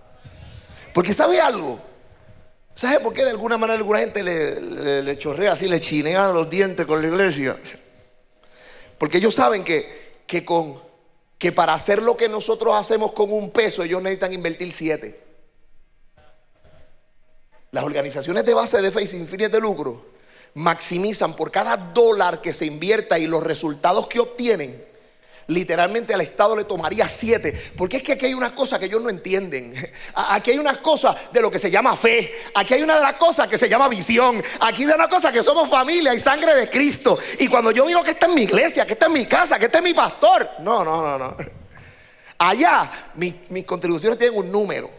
[0.94, 1.80] Porque ¿sabe algo?
[2.76, 6.86] ¿Sabe por qué de alguna manera alguna gente le, chorrea así, le chinea los dientes
[6.86, 7.58] con la iglesia?
[8.98, 10.82] Porque ellos saben que, que, con,
[11.38, 15.22] que para hacer lo que nosotros hacemos con un peso, ellos necesitan invertir siete.
[17.72, 20.13] Las organizaciones de base de fe y sin fines de lucro
[20.56, 24.86] maximizan por cada dólar que se invierta y los resultados que obtienen,
[25.48, 27.74] literalmente al Estado le tomaría siete.
[27.76, 29.74] Porque es que aquí hay unas cosas que ellos no entienden.
[30.16, 32.34] Aquí hay unas cosas de lo que se llama fe.
[32.56, 34.42] Aquí hay una de las cosas que se llama visión.
[34.62, 37.18] Aquí hay una cosa que somos familia y sangre de Cristo.
[37.40, 39.66] Y cuando yo digo que está en mi iglesia, que está en mi casa, que
[39.66, 40.50] está en mi pastor.
[40.60, 41.38] No, no, no, no.
[42.38, 44.90] Allá mis, mis contribuciones tienen un número.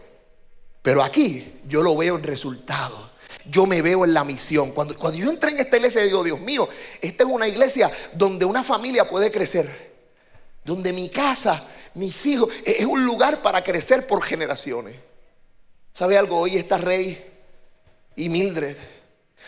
[0.81, 3.04] Pero aquí yo lo veo en resultados
[3.49, 4.71] yo me veo en la misión.
[4.71, 6.67] Cuando, cuando yo entré en esta iglesia, digo, Dios mío,
[7.01, 9.93] esta es una iglesia donde una familia puede crecer.
[10.63, 14.95] Donde mi casa, mis hijos, e, es un lugar para crecer por generaciones.
[15.93, 16.39] ¿Sabe algo?
[16.39, 17.33] Hoy está Rey
[18.15, 18.75] y Mildred.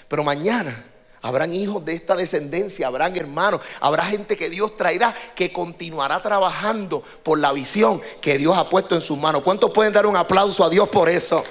[0.08, 0.86] Pero mañana
[1.22, 7.04] habrán hijos de esta descendencia, habrán hermanos, habrá gente que Dios traerá que continuará trabajando
[7.24, 9.42] por la visión que Dios ha puesto en sus manos.
[9.42, 11.44] ¿Cuántos pueden dar un aplauso a Dios por eso?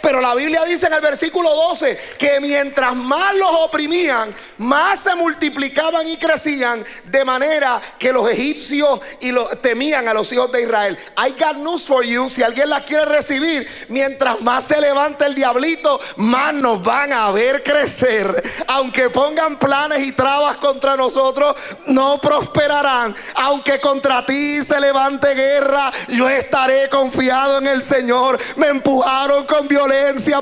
[0.00, 5.14] Pero la Biblia dice en el versículo 12 que mientras más los oprimían, más se
[5.14, 10.62] multiplicaban y crecían, de manera que los egipcios y los, temían a los hijos de
[10.62, 10.98] Israel.
[11.16, 12.30] I got news for you.
[12.30, 17.30] Si alguien las quiere recibir, mientras más se levanta el diablito, más nos van a
[17.30, 18.42] ver crecer.
[18.68, 21.56] Aunque pongan planes y trabas contra nosotros,
[21.86, 23.14] no prosperarán.
[23.34, 28.38] Aunque contra ti se levante guerra, yo estaré confiado en el Señor.
[28.56, 29.87] Me empujaron con violencia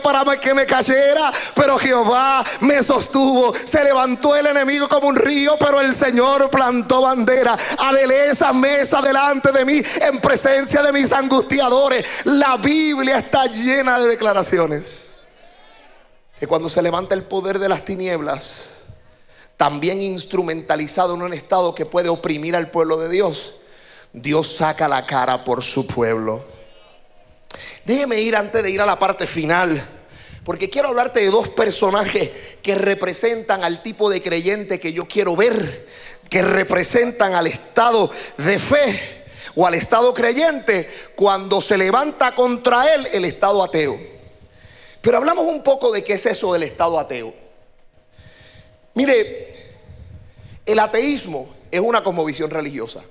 [0.03, 3.53] para que me cayera, pero Jehová me sostuvo.
[3.65, 7.57] Se levantó el enemigo como un río, pero el Señor plantó bandera.
[7.79, 12.07] Adele esa mesa delante de mí en presencia de mis angustiadores.
[12.25, 15.15] La Biblia está llena de declaraciones.
[16.39, 18.71] Que cuando se levanta el poder de las tinieblas,
[19.57, 23.55] también instrumentalizado en un estado que puede oprimir al pueblo de Dios,
[24.13, 26.56] Dios saca la cara por su pueblo.
[27.87, 29.81] Déjeme ir antes de ir a la parte final.
[30.45, 32.31] Porque quiero hablarte de dos personajes
[32.63, 35.89] que representan al tipo de creyente que yo quiero ver,
[36.29, 43.07] que representan al estado de fe o al estado creyente cuando se levanta contra él
[43.13, 43.99] el estado ateo.
[45.01, 47.33] Pero hablamos un poco de qué es eso del estado ateo.
[48.95, 49.55] Mire,
[50.65, 53.05] el ateísmo es una cosmovisión religiosa.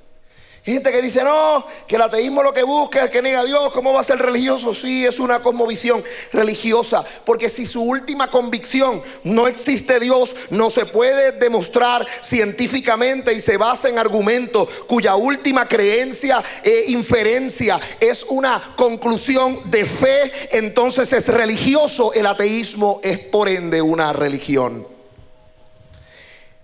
[0.65, 3.45] Gente que dice, no, que el ateísmo lo que busca es el que niega a
[3.45, 3.71] Dios.
[3.71, 4.73] ¿Cómo va a ser religioso?
[4.73, 7.05] Sí, es una cosmovisión religiosa.
[7.23, 13.57] Porque si su última convicción no existe Dios, no se puede demostrar científicamente y se
[13.57, 21.27] basa en argumentos cuya última creencia e inferencia es una conclusión de fe, entonces es
[21.27, 22.11] religioso.
[22.11, 24.87] El ateísmo es por ende una religión.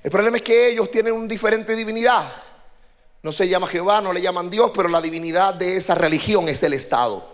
[0.01, 2.50] El problema es que ellos tienen una diferente divinidad.
[3.23, 6.63] No se llama Jehová, no le llaman Dios, pero la divinidad de esa religión es
[6.63, 7.31] el Estado.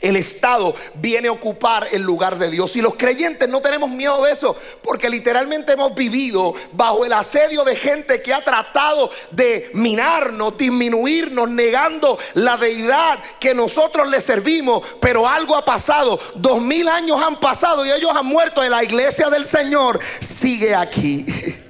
[0.00, 2.76] El Estado viene a ocupar el lugar de Dios.
[2.76, 7.64] Y los creyentes no tenemos miedo de eso, porque literalmente hemos vivido bajo el asedio
[7.64, 14.82] de gente que ha tratado de minarnos, disminuirnos, negando la deidad que nosotros le servimos.
[15.00, 16.18] Pero algo ha pasado.
[16.34, 18.64] Dos mil años han pasado y ellos han muerto.
[18.64, 21.24] Y la iglesia del Señor sigue aquí.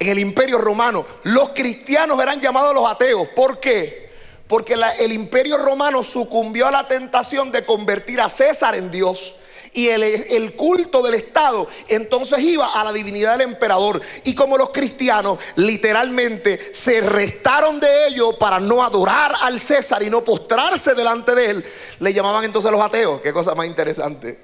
[0.00, 3.28] en el imperio romano, los cristianos eran llamados los ateos.
[3.36, 4.10] ¿Por qué?
[4.48, 9.36] Porque el imperio romano sucumbió a la tentación de convertir a César en Dios.
[9.72, 14.00] Y el, culto del Estado entonces iba a la divinidad del emperador.
[14.24, 20.08] Y como los cristianos literalmente se restaron de ello para no adorar al César y
[20.08, 21.64] no postrarse delante de él,
[22.00, 23.20] le llamaban entonces los ateos.
[23.20, 24.40] Qué cosa más interesante.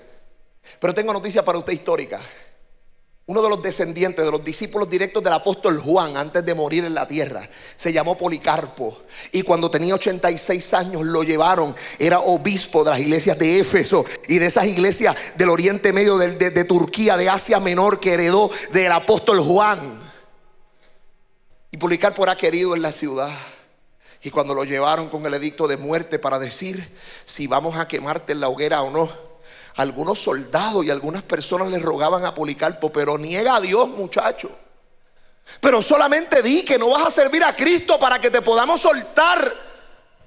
[0.78, 2.20] Pero tengo noticia para usted histórica
[3.28, 6.94] uno de los descendientes de los discípulos directos del apóstol Juan antes de morir en
[6.94, 7.48] la tierra.
[7.74, 8.98] Se llamó Policarpo.
[9.32, 11.74] Y cuando tenía 86 años lo llevaron.
[11.98, 16.64] Era obispo de las iglesias de Éfeso y de esas iglesias del Oriente Medio, de,
[16.64, 19.98] Turquía, de Asia Menor que heredó del apóstol Juan.
[21.72, 23.36] Y Policarpo era querido en la ciudad.
[24.22, 26.88] Y cuando lo llevaron con el edicto de muerte para decir
[27.24, 29.25] si vamos a quemarte en la hoguera o no
[29.76, 34.50] algunos soldados y algunas personas le rogaban a Policarpo, pero niega a Dios, muchacho.
[35.60, 39.54] Pero solamente di que no vas a servir a Cristo para que te podamos soltar.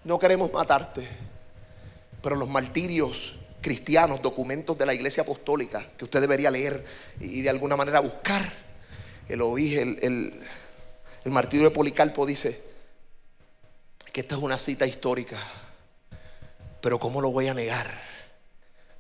[0.04, 1.08] No queremos matarte.
[2.22, 6.86] Pero los martirios cristianos, documentos de la iglesia apostólica que usted debería leer
[7.20, 8.42] y de alguna manera buscar.
[9.28, 10.42] El, el, el,
[11.26, 12.64] el martirio de Policarpo dice
[14.14, 15.38] que esta es una cita histórica.
[16.82, 17.88] Pero ¿cómo lo voy a negar?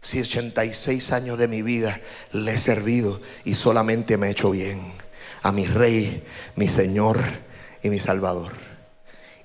[0.01, 1.99] Si 86 años de mi vida
[2.31, 4.93] le he servido y solamente me he hecho bien
[5.41, 6.23] a mi rey,
[6.55, 7.19] mi Señor
[7.83, 8.53] y mi Salvador.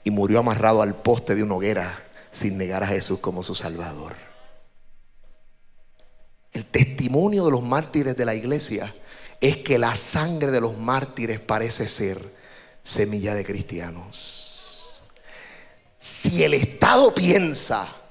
[0.04, 4.14] Y murió amarrado al poste de una hoguera sin negar a Jesús como su Salvador.
[6.52, 8.94] El testimonio de los mártires de la iglesia
[9.40, 12.32] es que la sangre de los mártires parece ser
[12.82, 15.02] semilla de cristianos.
[15.98, 18.03] Si el Estado piensa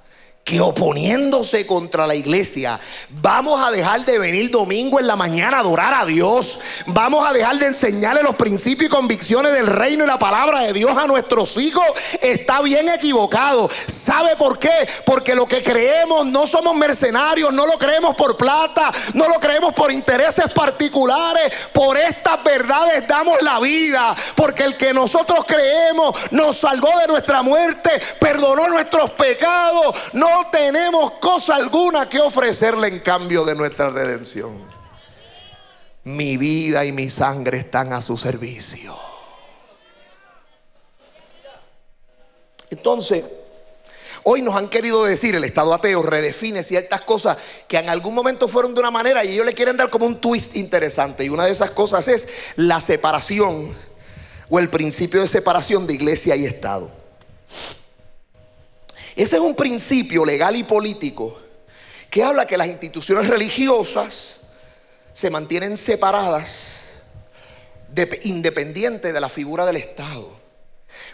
[0.44, 2.78] que oponiéndose contra la iglesia,
[3.10, 7.32] vamos a dejar de venir domingo en la mañana a adorar a Dios, vamos a
[7.32, 11.08] dejar de enseñarle los principios y convicciones del reino y la palabra de Dios a
[11.08, 11.86] nuestros hijos,
[12.22, 13.70] está bien equivocado.
[13.88, 14.88] ¿Sabe por qué?
[15.06, 19.74] Porque lo que creemos no somos mercenarios, no lo creemos por plata, no lo creemos
[19.74, 26.58] por intereses particulares, por estas verdades damos la vida, porque el que nosotros creemos nos
[26.58, 33.00] salvó de nuestra muerte, perdonó nuestros pecados, no no tenemos cosa alguna que ofrecerle en
[33.00, 34.64] cambio de nuestra redención.
[36.06, 38.96] Mi vida y mi sangre están a su servicio.
[42.72, 43.24] Entonces,
[44.24, 48.48] hoy nos han querido decir, el Estado ateo redefine ciertas cosas que en algún momento
[48.48, 51.24] fueron de una manera y ellos le quieren dar como un twist interesante.
[51.24, 53.74] Y una de esas cosas es la separación
[54.50, 56.90] o el principio de separación de iglesia y Estado.
[59.16, 61.40] Ese es un principio legal y político
[62.10, 64.42] que habla que las instituciones religiosas
[65.14, 67.00] se mantienen separadas,
[67.90, 70.30] de, independientes de la figura del Estado.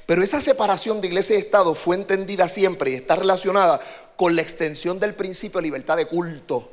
[0.05, 3.79] Pero esa separación de iglesia y Estado fue entendida siempre y está relacionada
[4.15, 6.69] con la extensión del principio de libertad de culto.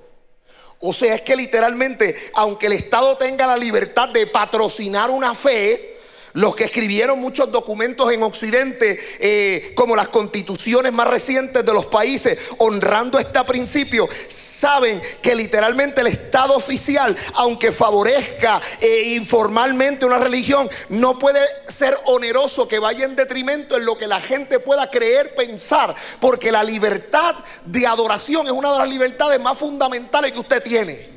[0.81, 5.96] O sea, es que literalmente, aunque el Estado tenga la libertad de patrocinar una fe,
[6.37, 11.87] los que escribieron muchos documentos en Occidente, eh, como las constituciones más recientes de los
[11.87, 20.19] países, honrando este principio, saben que literalmente el Estado oficial, aunque favorezca eh, informalmente una
[20.19, 24.91] religión, no puede ser oneroso que vaya en detrimento en lo que la gente pueda
[24.91, 30.41] creer, pensar, porque la libertad de adoración es una de las libertades más fundamentales que
[30.41, 31.17] usted tiene.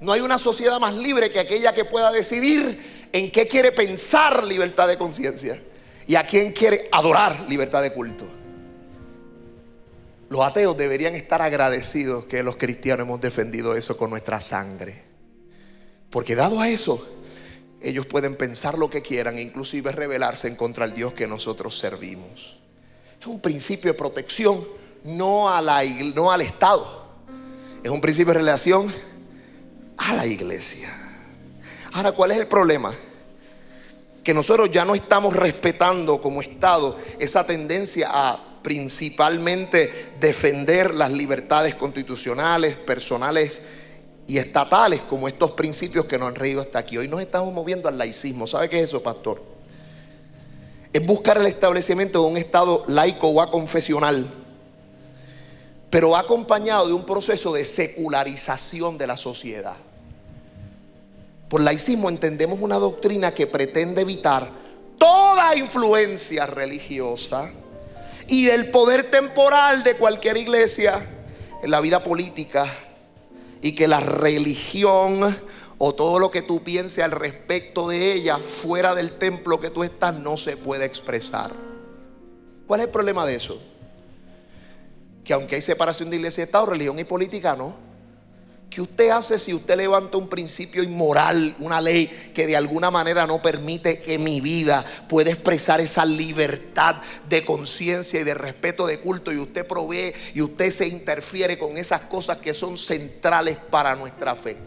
[0.00, 4.44] No hay una sociedad más libre que aquella que pueda decidir en qué quiere pensar
[4.44, 5.60] libertad de conciencia
[6.06, 8.26] y a quién quiere adorar libertad de culto.
[10.30, 15.02] Los ateos deberían estar agradecidos que los cristianos hemos defendido eso con nuestra sangre.
[16.10, 17.06] Porque dado a eso,
[17.80, 22.58] ellos pueden pensar lo que quieran, inclusive rebelarse en contra del Dios que nosotros servimos.
[23.20, 24.66] Es un principio de protección,
[25.04, 25.82] no, a la,
[26.14, 27.08] no al Estado.
[27.82, 28.92] Es un principio de relación
[29.96, 31.07] a la iglesia.
[31.98, 32.94] Ahora, ¿cuál es el problema?
[34.22, 41.74] Que nosotros ya no estamos respetando como Estado esa tendencia a principalmente defender las libertades
[41.74, 43.62] constitucionales, personales
[44.28, 46.96] y estatales como estos principios que nos han reído hasta aquí.
[46.96, 48.46] Hoy nos estamos moviendo al laicismo.
[48.46, 49.42] ¿Sabe qué es eso, pastor?
[50.92, 54.24] Es buscar el establecimiento de un Estado laico o confesional,
[55.90, 59.87] pero acompañado de un proceso de secularización de la sociedad.
[61.48, 64.50] Por laicismo entendemos una doctrina que pretende evitar
[64.98, 67.50] toda influencia religiosa
[68.26, 71.06] y el poder temporal de cualquier iglesia
[71.62, 72.70] en la vida política
[73.62, 75.36] y que la religión
[75.78, 79.84] o todo lo que tú pienses al respecto de ella fuera del templo que tú
[79.84, 81.52] estás no se puede expresar.
[82.66, 83.58] ¿Cuál es el problema de eso?
[85.24, 87.87] Que aunque hay separación de iglesia y Estado, religión y política no.
[88.70, 93.26] ¿Qué usted hace si usted levanta un principio inmoral, una ley que de alguna manera
[93.26, 96.96] no permite que mi vida pueda expresar esa libertad
[97.28, 101.78] de conciencia y de respeto de culto y usted provee y usted se interfiere con
[101.78, 104.58] esas cosas que son centrales para nuestra fe?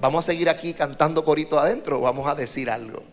[0.00, 3.04] Vamos a seguir aquí cantando corito adentro, vamos a decir algo.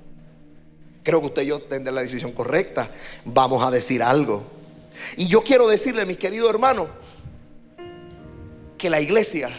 [1.04, 2.90] Creo que usted y yo tendrán la decisión correcta.
[3.26, 4.44] Vamos a decir algo.
[5.18, 6.88] Y yo quiero decirle, mis queridos hermanos,
[8.78, 9.50] que la iglesia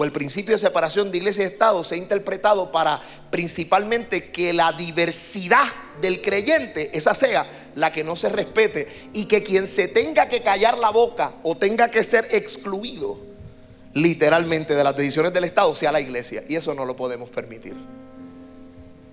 [0.00, 4.54] o el principio de separación de iglesia y Estado se ha interpretado para principalmente que
[4.54, 5.66] la diversidad
[6.00, 10.40] del creyente, esa sea la que no se respete y que quien se tenga que
[10.40, 13.18] callar la boca o tenga que ser excluido
[13.92, 16.44] literalmente de las decisiones del Estado sea la iglesia.
[16.48, 17.76] Y eso no lo podemos permitir.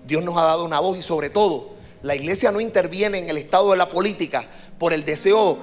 [0.06, 3.36] Dios nos ha dado una voz y sobre todo la iglesia no interviene en el
[3.36, 4.46] estado de la política
[4.78, 5.58] por el deseo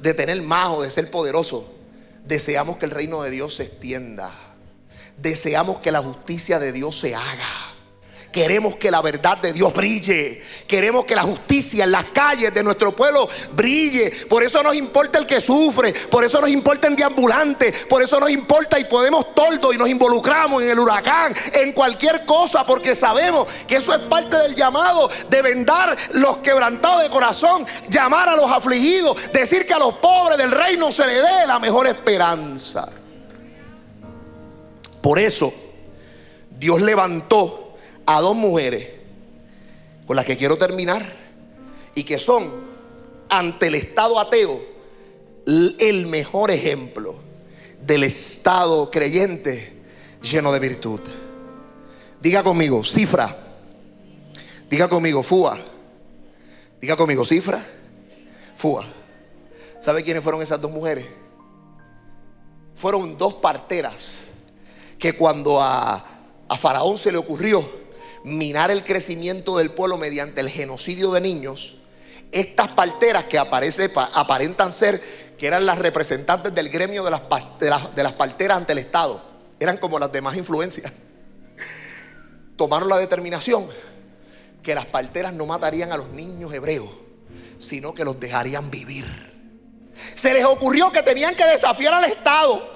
[0.00, 1.71] de tener más o de ser poderoso
[2.24, 4.30] deseamos que el reino de Dios se extienda.
[5.16, 7.71] Deseamos que la justicia de Dios se haga.
[8.32, 10.42] Queremos que la verdad de Dios brille.
[10.66, 14.10] Queremos que la justicia en las calles de nuestro pueblo brille.
[14.26, 15.92] Por eso nos importa el que sufre.
[15.92, 17.70] Por eso nos importa el deambulante.
[17.86, 22.24] Por eso nos importa y podemos toldo y nos involucramos en el huracán, en cualquier
[22.24, 27.66] cosa, porque sabemos que eso es parte del llamado de vendar los quebrantados de corazón,
[27.90, 31.58] llamar a los afligidos, decir que a los pobres del reino se le dé la
[31.58, 32.88] mejor esperanza.
[35.02, 35.52] Por eso
[36.58, 37.61] Dios levantó
[38.06, 38.88] a dos mujeres
[40.06, 41.04] con las que quiero terminar
[41.94, 42.50] y que son
[43.28, 44.62] ante el Estado ateo
[45.46, 47.16] el mejor ejemplo
[47.80, 49.72] del Estado creyente
[50.22, 51.00] lleno de virtud.
[52.20, 53.36] Diga conmigo, cifra.
[54.70, 55.58] Diga conmigo, fua.
[56.80, 57.64] Diga conmigo, cifra.
[58.54, 58.84] Fua.
[59.80, 61.06] ¿Sabe quiénes fueron esas dos mujeres?
[62.74, 64.28] Fueron dos parteras
[64.98, 66.04] que cuando a,
[66.48, 67.81] a Faraón se le ocurrió
[68.24, 71.76] minar el crecimiento del pueblo mediante el genocidio de niños,
[72.30, 75.02] estas parteras que aparece, aparentan ser
[75.36, 77.22] que eran las representantes del gremio de las,
[77.58, 79.22] de, las, parteras ante el Estado,
[79.60, 80.92] eran como las demás influencias,
[82.56, 83.66] tomaron la determinación
[84.62, 86.88] que las parteras no matarían a los niños hebreos,
[87.58, 89.04] sino que los dejarían vivir.
[90.14, 92.72] Se les ocurrió que tenían que desafiar al Estado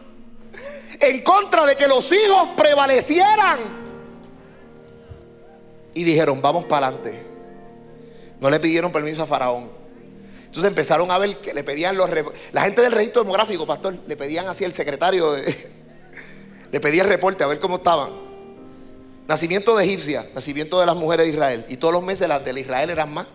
[1.00, 3.79] en contra de que los hijos prevalecieran
[5.94, 7.20] y dijeron, vamos para adelante.
[8.40, 9.70] No le pidieron permiso a Faraón.
[10.46, 12.10] Entonces empezaron a ver que le pedían los...
[12.52, 15.36] La gente del registro demográfico, pastor, le pedían así el secretario,
[16.72, 18.10] le pedía el reporte a ver cómo estaban.
[19.28, 21.66] Nacimiento de egipcia, nacimiento de las mujeres de Israel.
[21.68, 23.26] Y todos los meses las de Israel eran más.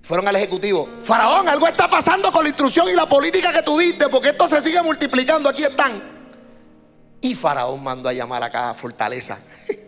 [0.00, 0.88] Fueron al ejecutivo.
[1.00, 4.60] Faraón, algo está pasando con la instrucción y la política que tuviste, porque esto se
[4.60, 5.48] sigue multiplicando.
[5.48, 6.02] Aquí están.
[7.20, 9.38] Y Faraón mandó a llamar acá a Fortaleza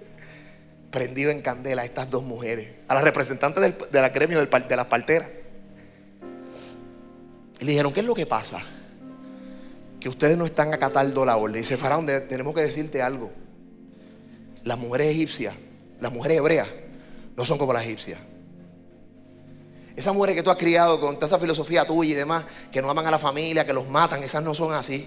[0.97, 4.87] prendido en candela a estas dos mujeres, a las representantes de la gremio de las
[4.87, 5.29] parteras.
[7.61, 8.63] Y le dijeron, ¿qué es lo que pasa?
[10.01, 11.57] Que ustedes no están acatando la orden.
[11.57, 13.31] Y dice, Faraón, tenemos que decirte algo.
[14.65, 15.55] Las mujeres egipcias,
[16.01, 16.69] las mujeres hebreas,
[17.37, 18.19] no son como las egipcias.
[19.97, 22.89] Esas mujeres que tú has criado con toda esa filosofía tuya y demás, que no
[22.89, 25.07] aman a la familia, que los matan, esas no son así.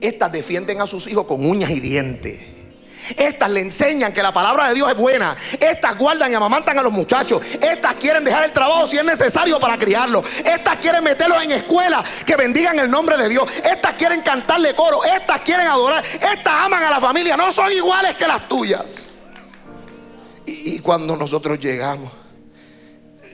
[0.00, 2.51] Estas defienden a sus hijos con uñas y dientes.
[3.16, 5.36] Estas le enseñan que la palabra de Dios es buena.
[5.58, 7.44] Estas guardan y amamantan a los muchachos.
[7.60, 10.24] Estas quieren dejar el trabajo si es necesario para criarlos.
[10.44, 13.48] Estas quieren meterlos en escuelas que bendigan el nombre de Dios.
[13.64, 15.04] Estas quieren cantarle coro.
[15.04, 16.04] Estas quieren adorar.
[16.04, 17.36] Estas aman a la familia.
[17.36, 19.08] No son iguales que las tuyas.
[20.44, 22.10] Y, cuando nosotros llegamos,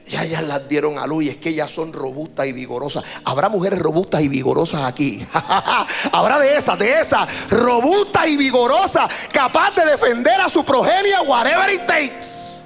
[0.09, 3.04] ya ellas las dieron a luz y es que ellas son robustas y vigorosas.
[3.24, 5.24] Habrá mujeres robustas y vigorosas aquí.
[6.12, 11.72] Habrá de esas, de esas, robustas y vigorosas, capaz de defender a su progenia, whatever
[11.72, 12.59] it takes.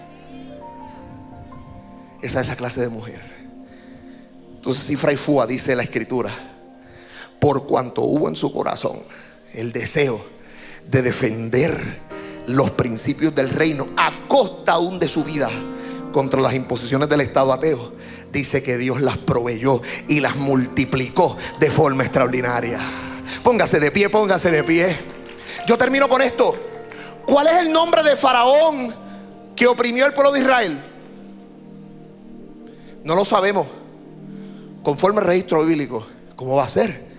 [2.22, 3.20] Esa es esa clase de mujer.
[4.54, 6.30] Entonces, cifra y fua, dice la escritura,
[7.40, 9.02] por cuanto hubo en su corazón
[9.52, 10.24] el deseo
[10.88, 12.00] de defender
[12.46, 15.50] los principios del reino a costa aún de su vida
[16.12, 17.92] contra las imposiciones del Estado ateo,
[18.30, 22.78] dice que Dios las proveyó y las multiplicó de forma extraordinaria.
[23.42, 24.96] Póngase de pie, póngase de pie.
[25.66, 26.56] Yo termino con esto.
[27.26, 28.94] ¿Cuál es el nombre de Faraón
[29.56, 30.80] que oprimió el pueblo de Israel?
[33.04, 33.66] No lo sabemos.
[34.82, 36.06] Conforme el registro bíblico,
[36.36, 37.12] ¿cómo va a ser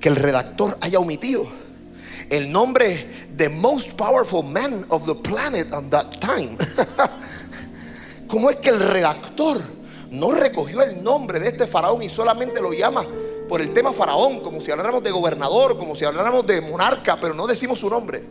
[0.00, 1.46] que el redactor haya omitido
[2.30, 6.56] el nombre de most powerful man of the planet at that time?
[8.28, 9.58] ¿Cómo es que el redactor
[10.10, 13.04] no recogió el nombre de este faraón y solamente lo llama
[13.48, 17.32] por el tema faraón, como si habláramos de gobernador, como si habláramos de monarca, pero
[17.32, 18.22] no decimos su nombre?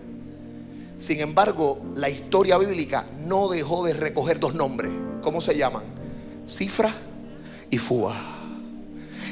[0.97, 4.91] Sin embargo, la historia bíblica no dejó de recoger dos nombres.
[5.21, 5.83] ¿Cómo se llaman?
[6.47, 6.93] Cifra
[7.69, 8.15] y Fua.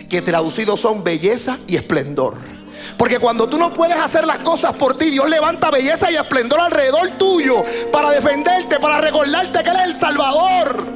[0.10, 2.55] Que traducidos son belleza y esplendor.
[2.98, 6.60] Porque cuando tú no puedes hacer las cosas por ti, Dios levanta belleza y esplendor
[6.62, 10.96] alrededor tuyo para defenderte, para recordarte que Él es el Salvador.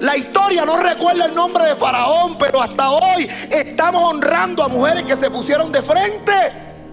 [0.00, 5.04] La historia no recuerda el nombre de Faraón, pero hasta hoy estamos honrando a mujeres
[5.04, 6.32] que se pusieron de frente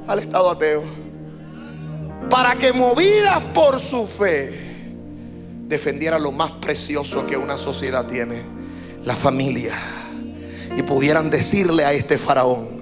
[0.08, 0.84] al Estado ateo.
[2.30, 4.70] Para que movidas por su fe
[5.68, 8.44] defendieran lo más precioso que una sociedad tiene,
[9.04, 9.74] la familia.
[10.76, 12.79] Y pudieran decirle a este faraón,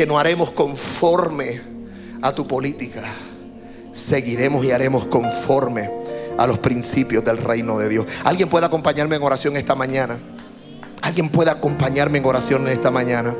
[0.00, 1.60] que no haremos conforme
[2.22, 3.02] a tu política.
[3.92, 5.90] Seguiremos y haremos conforme
[6.38, 8.06] a los principios del reino de Dios.
[8.24, 10.18] ¿Alguien puede acompañarme en oración esta mañana?
[11.02, 13.34] ¿Alguien puede acompañarme en oración esta mañana?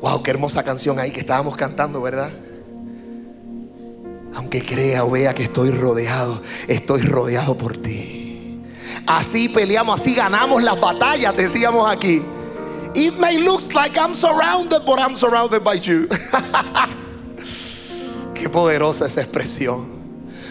[0.00, 2.30] Wow, qué hermosa canción ahí que estábamos cantando, ¿verdad?
[4.36, 8.62] Aunque crea o vea que estoy rodeado, estoy rodeado por ti.
[9.04, 12.22] Así peleamos, así ganamos las batallas, decíamos aquí.
[12.98, 16.08] It may look like I'm surrounded, but I'm surrounded by you.
[18.34, 19.96] Qué poderosa esa expresión.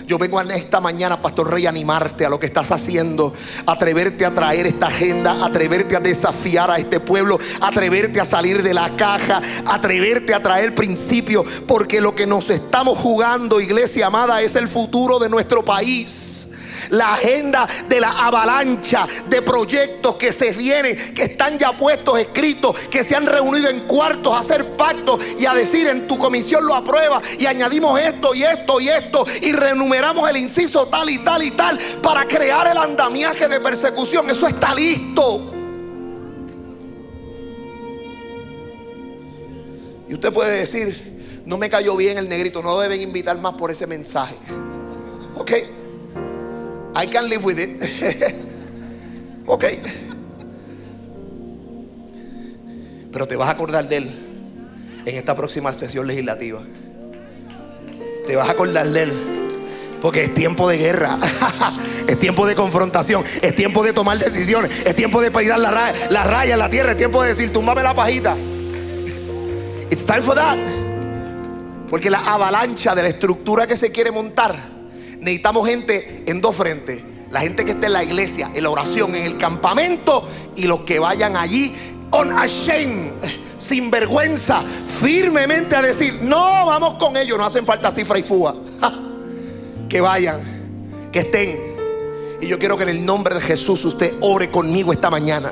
[0.08, 3.34] Yo vengo en esta mañana, Pastor Rey, a animarte a lo que estás haciendo,
[3.66, 8.74] atreverte a traer esta agenda, atreverte a desafiar a este pueblo, atreverte a salir de
[8.74, 14.56] la caja, atreverte a traer principios, porque lo que nos estamos jugando, iglesia amada, es
[14.56, 16.37] el futuro de nuestro país
[16.90, 22.78] la agenda de la avalancha de proyectos que se vienen, que están ya puestos, escritos,
[22.90, 26.66] que se han reunido en cuartos a hacer pactos y a decir en tu comisión
[26.66, 31.20] lo aprueba y añadimos esto y esto y esto y renumeramos el inciso tal y
[31.24, 34.30] tal y tal para crear el andamiaje de persecución.
[34.30, 35.54] Eso está listo.
[40.10, 43.72] Y usted puede decir, no me cayó bien el negrito, no deben invitar más por
[43.72, 44.36] ese mensaje.
[45.36, 45.52] Ok.
[46.98, 47.80] I can live with it.
[49.46, 49.66] ok.
[53.12, 54.10] Pero te vas a acordar de él
[55.06, 56.62] en esta próxima sesión legislativa.
[58.26, 59.14] Te vas a acordar de él.
[60.02, 61.18] Porque es tiempo de guerra,
[62.08, 65.94] es tiempo de confrontación, es tiempo de tomar decisiones, es tiempo de pedir la, raya,
[66.12, 68.38] la raya en la tierra, es tiempo de decir, túmbame la pajita.
[69.90, 70.58] It's time for that.
[71.90, 74.77] Porque la avalancha de la estructura que se quiere montar
[75.20, 77.02] necesitamos gente en dos frentes.
[77.32, 80.80] La gente que esté en la iglesia, en la oración, en el campamento y los
[80.82, 81.76] que vayan allí
[82.12, 83.12] on shame
[83.58, 88.56] sin vergüenza, firmemente a decir, no, vamos con ellos, no hacen falta cifra y fuga.
[89.90, 91.60] que vayan, que estén.
[92.40, 95.52] Y yo quiero que en el nombre de Jesús usted ore conmigo esta mañana.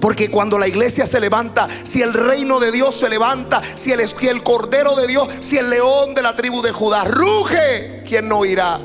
[0.00, 4.06] Porque cuando la iglesia se levanta, si el reino de Dios se levanta, si el,
[4.08, 8.28] si el cordero de Dios, si el león de la tribu de Judá ruge, ¿quién
[8.28, 8.78] no irá?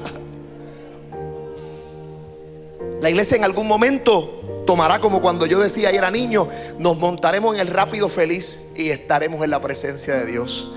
[3.02, 6.48] La iglesia en algún momento tomará como cuando yo decía y era niño,
[6.80, 10.72] nos montaremos en el rápido feliz y estaremos en la presencia de Dios.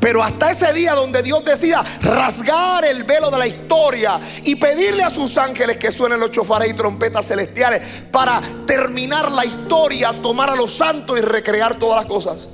[0.00, 5.02] Pero hasta ese día donde Dios decida rasgar el velo de la historia y pedirle
[5.02, 10.48] a sus ángeles que suenen los chofares y trompetas celestiales para terminar la historia, tomar
[10.48, 12.48] a los santos y recrear todas las cosas.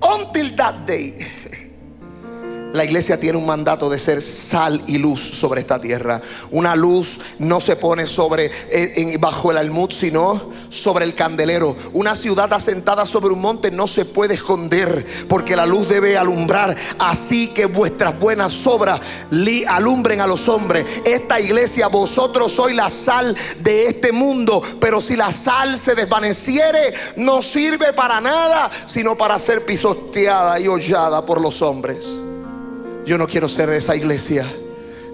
[0.00, 1.16] Until that day,
[2.74, 6.20] La iglesia tiene un mandato de ser sal y luz sobre esta tierra.
[6.50, 11.76] Una luz no se pone sobre eh, bajo el almud, sino sobre el candelero.
[11.92, 16.76] Una ciudad asentada sobre un monte no se puede esconder, porque la luz debe alumbrar.
[16.98, 19.00] Así que vuestras buenas obras
[19.68, 20.84] alumbren a los hombres.
[21.04, 26.92] Esta iglesia, vosotros sois la sal de este mundo, pero si la sal se desvaneciere,
[27.14, 32.33] no sirve para nada, sino para ser pisoteada y hollada por los hombres.
[33.06, 34.46] Yo no quiero ser esa iglesia.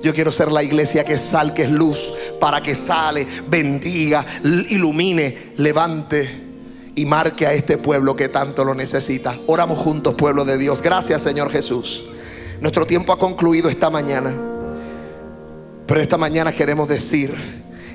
[0.03, 5.53] Yo quiero ser la iglesia que sal, que es luz, para que sale, bendiga, ilumine,
[5.57, 6.47] levante
[6.95, 9.39] y marque a este pueblo que tanto lo necesita.
[9.47, 10.81] Oramos juntos, pueblo de Dios.
[10.81, 12.05] Gracias, Señor Jesús.
[12.61, 14.35] Nuestro tiempo ha concluido esta mañana.
[15.87, 17.35] Pero esta mañana queremos decir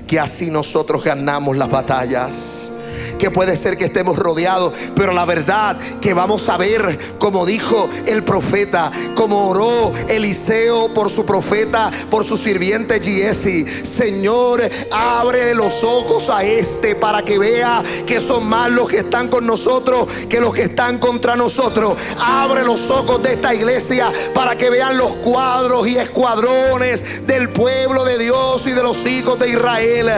[0.06, 2.70] que así nosotros ganamos las batallas
[3.18, 7.88] que puede ser que estemos rodeados, pero la verdad que vamos a ver, como dijo
[8.06, 14.62] el profeta, como oró Eliseo por su profeta, por su sirviente Giesi, Señor,
[14.92, 19.46] abre los ojos a este para que vea que son más los que están con
[19.46, 21.96] nosotros que los que están contra nosotros.
[22.20, 28.04] Abre los ojos de esta iglesia para que vean los cuadros y escuadrones del pueblo
[28.04, 30.10] de Dios y de los hijos de Israel.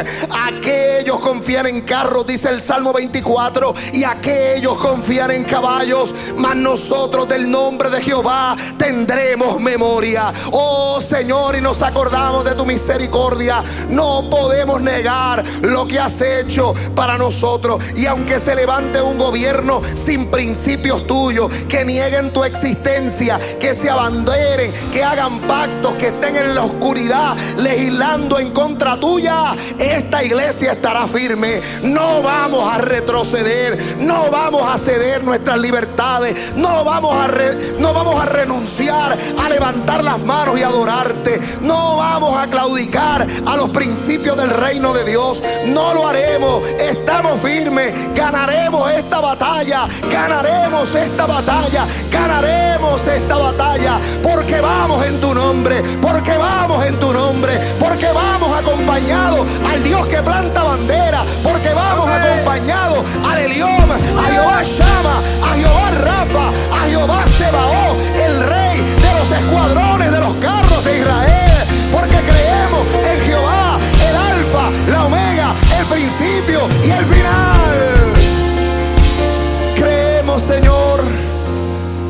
[0.47, 7.29] Aquellos confían en carros, dice el Salmo 24, y aquellos confían en caballos, mas nosotros
[7.29, 10.33] del nombre de Jehová tendremos memoria.
[10.53, 13.63] Oh Señor, y nos acordamos de tu misericordia.
[13.89, 17.83] No podemos negar lo que has hecho para nosotros.
[17.97, 23.91] Y aunque se levante un gobierno sin principios tuyos, que nieguen tu existencia, que se
[23.91, 30.73] abanderen, que hagan pactos, que estén en la oscuridad legislando en contra tuya, esta iglesia
[30.73, 31.61] estará firme.
[31.83, 37.29] No vamos a retroceder, no vamos a ceder nuestras libertades, no vamos a,
[37.79, 43.57] no vamos a renunciar a levantar las manos y adorarte, no vamos a claudicar a
[43.57, 50.95] los principios del reino de Dios, no lo haremos, estamos firmes, ganaremos esta batalla, ganaremos
[50.95, 57.59] esta batalla, ganaremos esta batalla, porque vamos en tu nombre, porque vamos en tu nombre,
[57.79, 61.25] porque vamos acompañados al Dios que planta bandera,
[61.59, 68.45] porque vamos acompañados al Elión, a Jehová Shama, a Jehová Rafa, a Jehová Sebaó, el
[68.45, 74.71] rey de los escuadrones de los carros de Israel, porque creemos en Jehová, el alfa,
[74.89, 78.13] la omega, el principio y el final.
[79.75, 81.03] Creemos, Señor,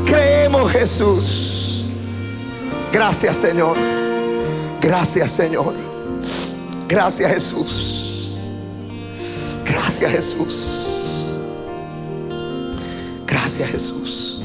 [0.05, 1.85] creemos, Jesús.
[2.91, 3.77] Gracias, Señor.
[4.79, 5.73] Gracias, Señor.
[6.87, 8.08] Gracias, Jesús.
[9.89, 11.35] Gracias, Jesús.
[13.25, 14.41] Gracias Jesús.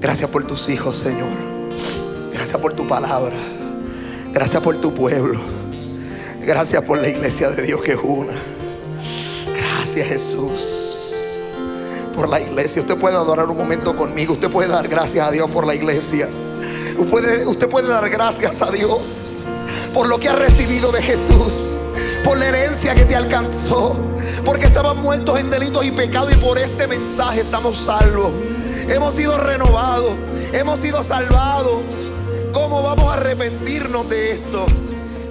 [0.00, 1.28] Gracias por tus hijos, Señor.
[2.32, 3.36] Gracias por tu palabra.
[4.32, 5.38] Gracias por tu pueblo.
[6.40, 8.32] Gracias por la iglesia de Dios que es una.
[9.54, 11.44] Gracias Jesús.
[12.14, 12.80] Por la iglesia.
[12.80, 14.32] Usted puede adorar un momento conmigo.
[14.32, 16.30] Usted puede dar gracias a Dios por la iglesia.
[16.96, 19.46] Usted puede, usted puede dar gracias a Dios
[19.92, 21.74] por lo que ha recibido de Jesús
[22.24, 23.96] por la herencia que te alcanzó,
[24.44, 28.32] porque estaban muertos en delitos y pecados y por este mensaje estamos salvos.
[28.88, 30.12] Hemos sido renovados,
[30.52, 31.80] hemos sido salvados.
[32.52, 34.66] ¿Cómo vamos a arrepentirnos de esto?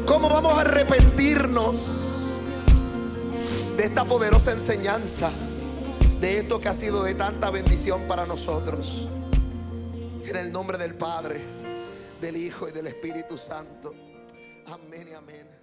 [0.05, 2.41] ¿Cómo vamos a arrepentirnos
[3.77, 5.31] de esta poderosa enseñanza?
[6.19, 9.07] De esto que ha sido de tanta bendición para nosotros.
[10.25, 11.41] En el nombre del Padre,
[12.19, 13.93] del Hijo y del Espíritu Santo.
[14.67, 15.60] Amén y amén.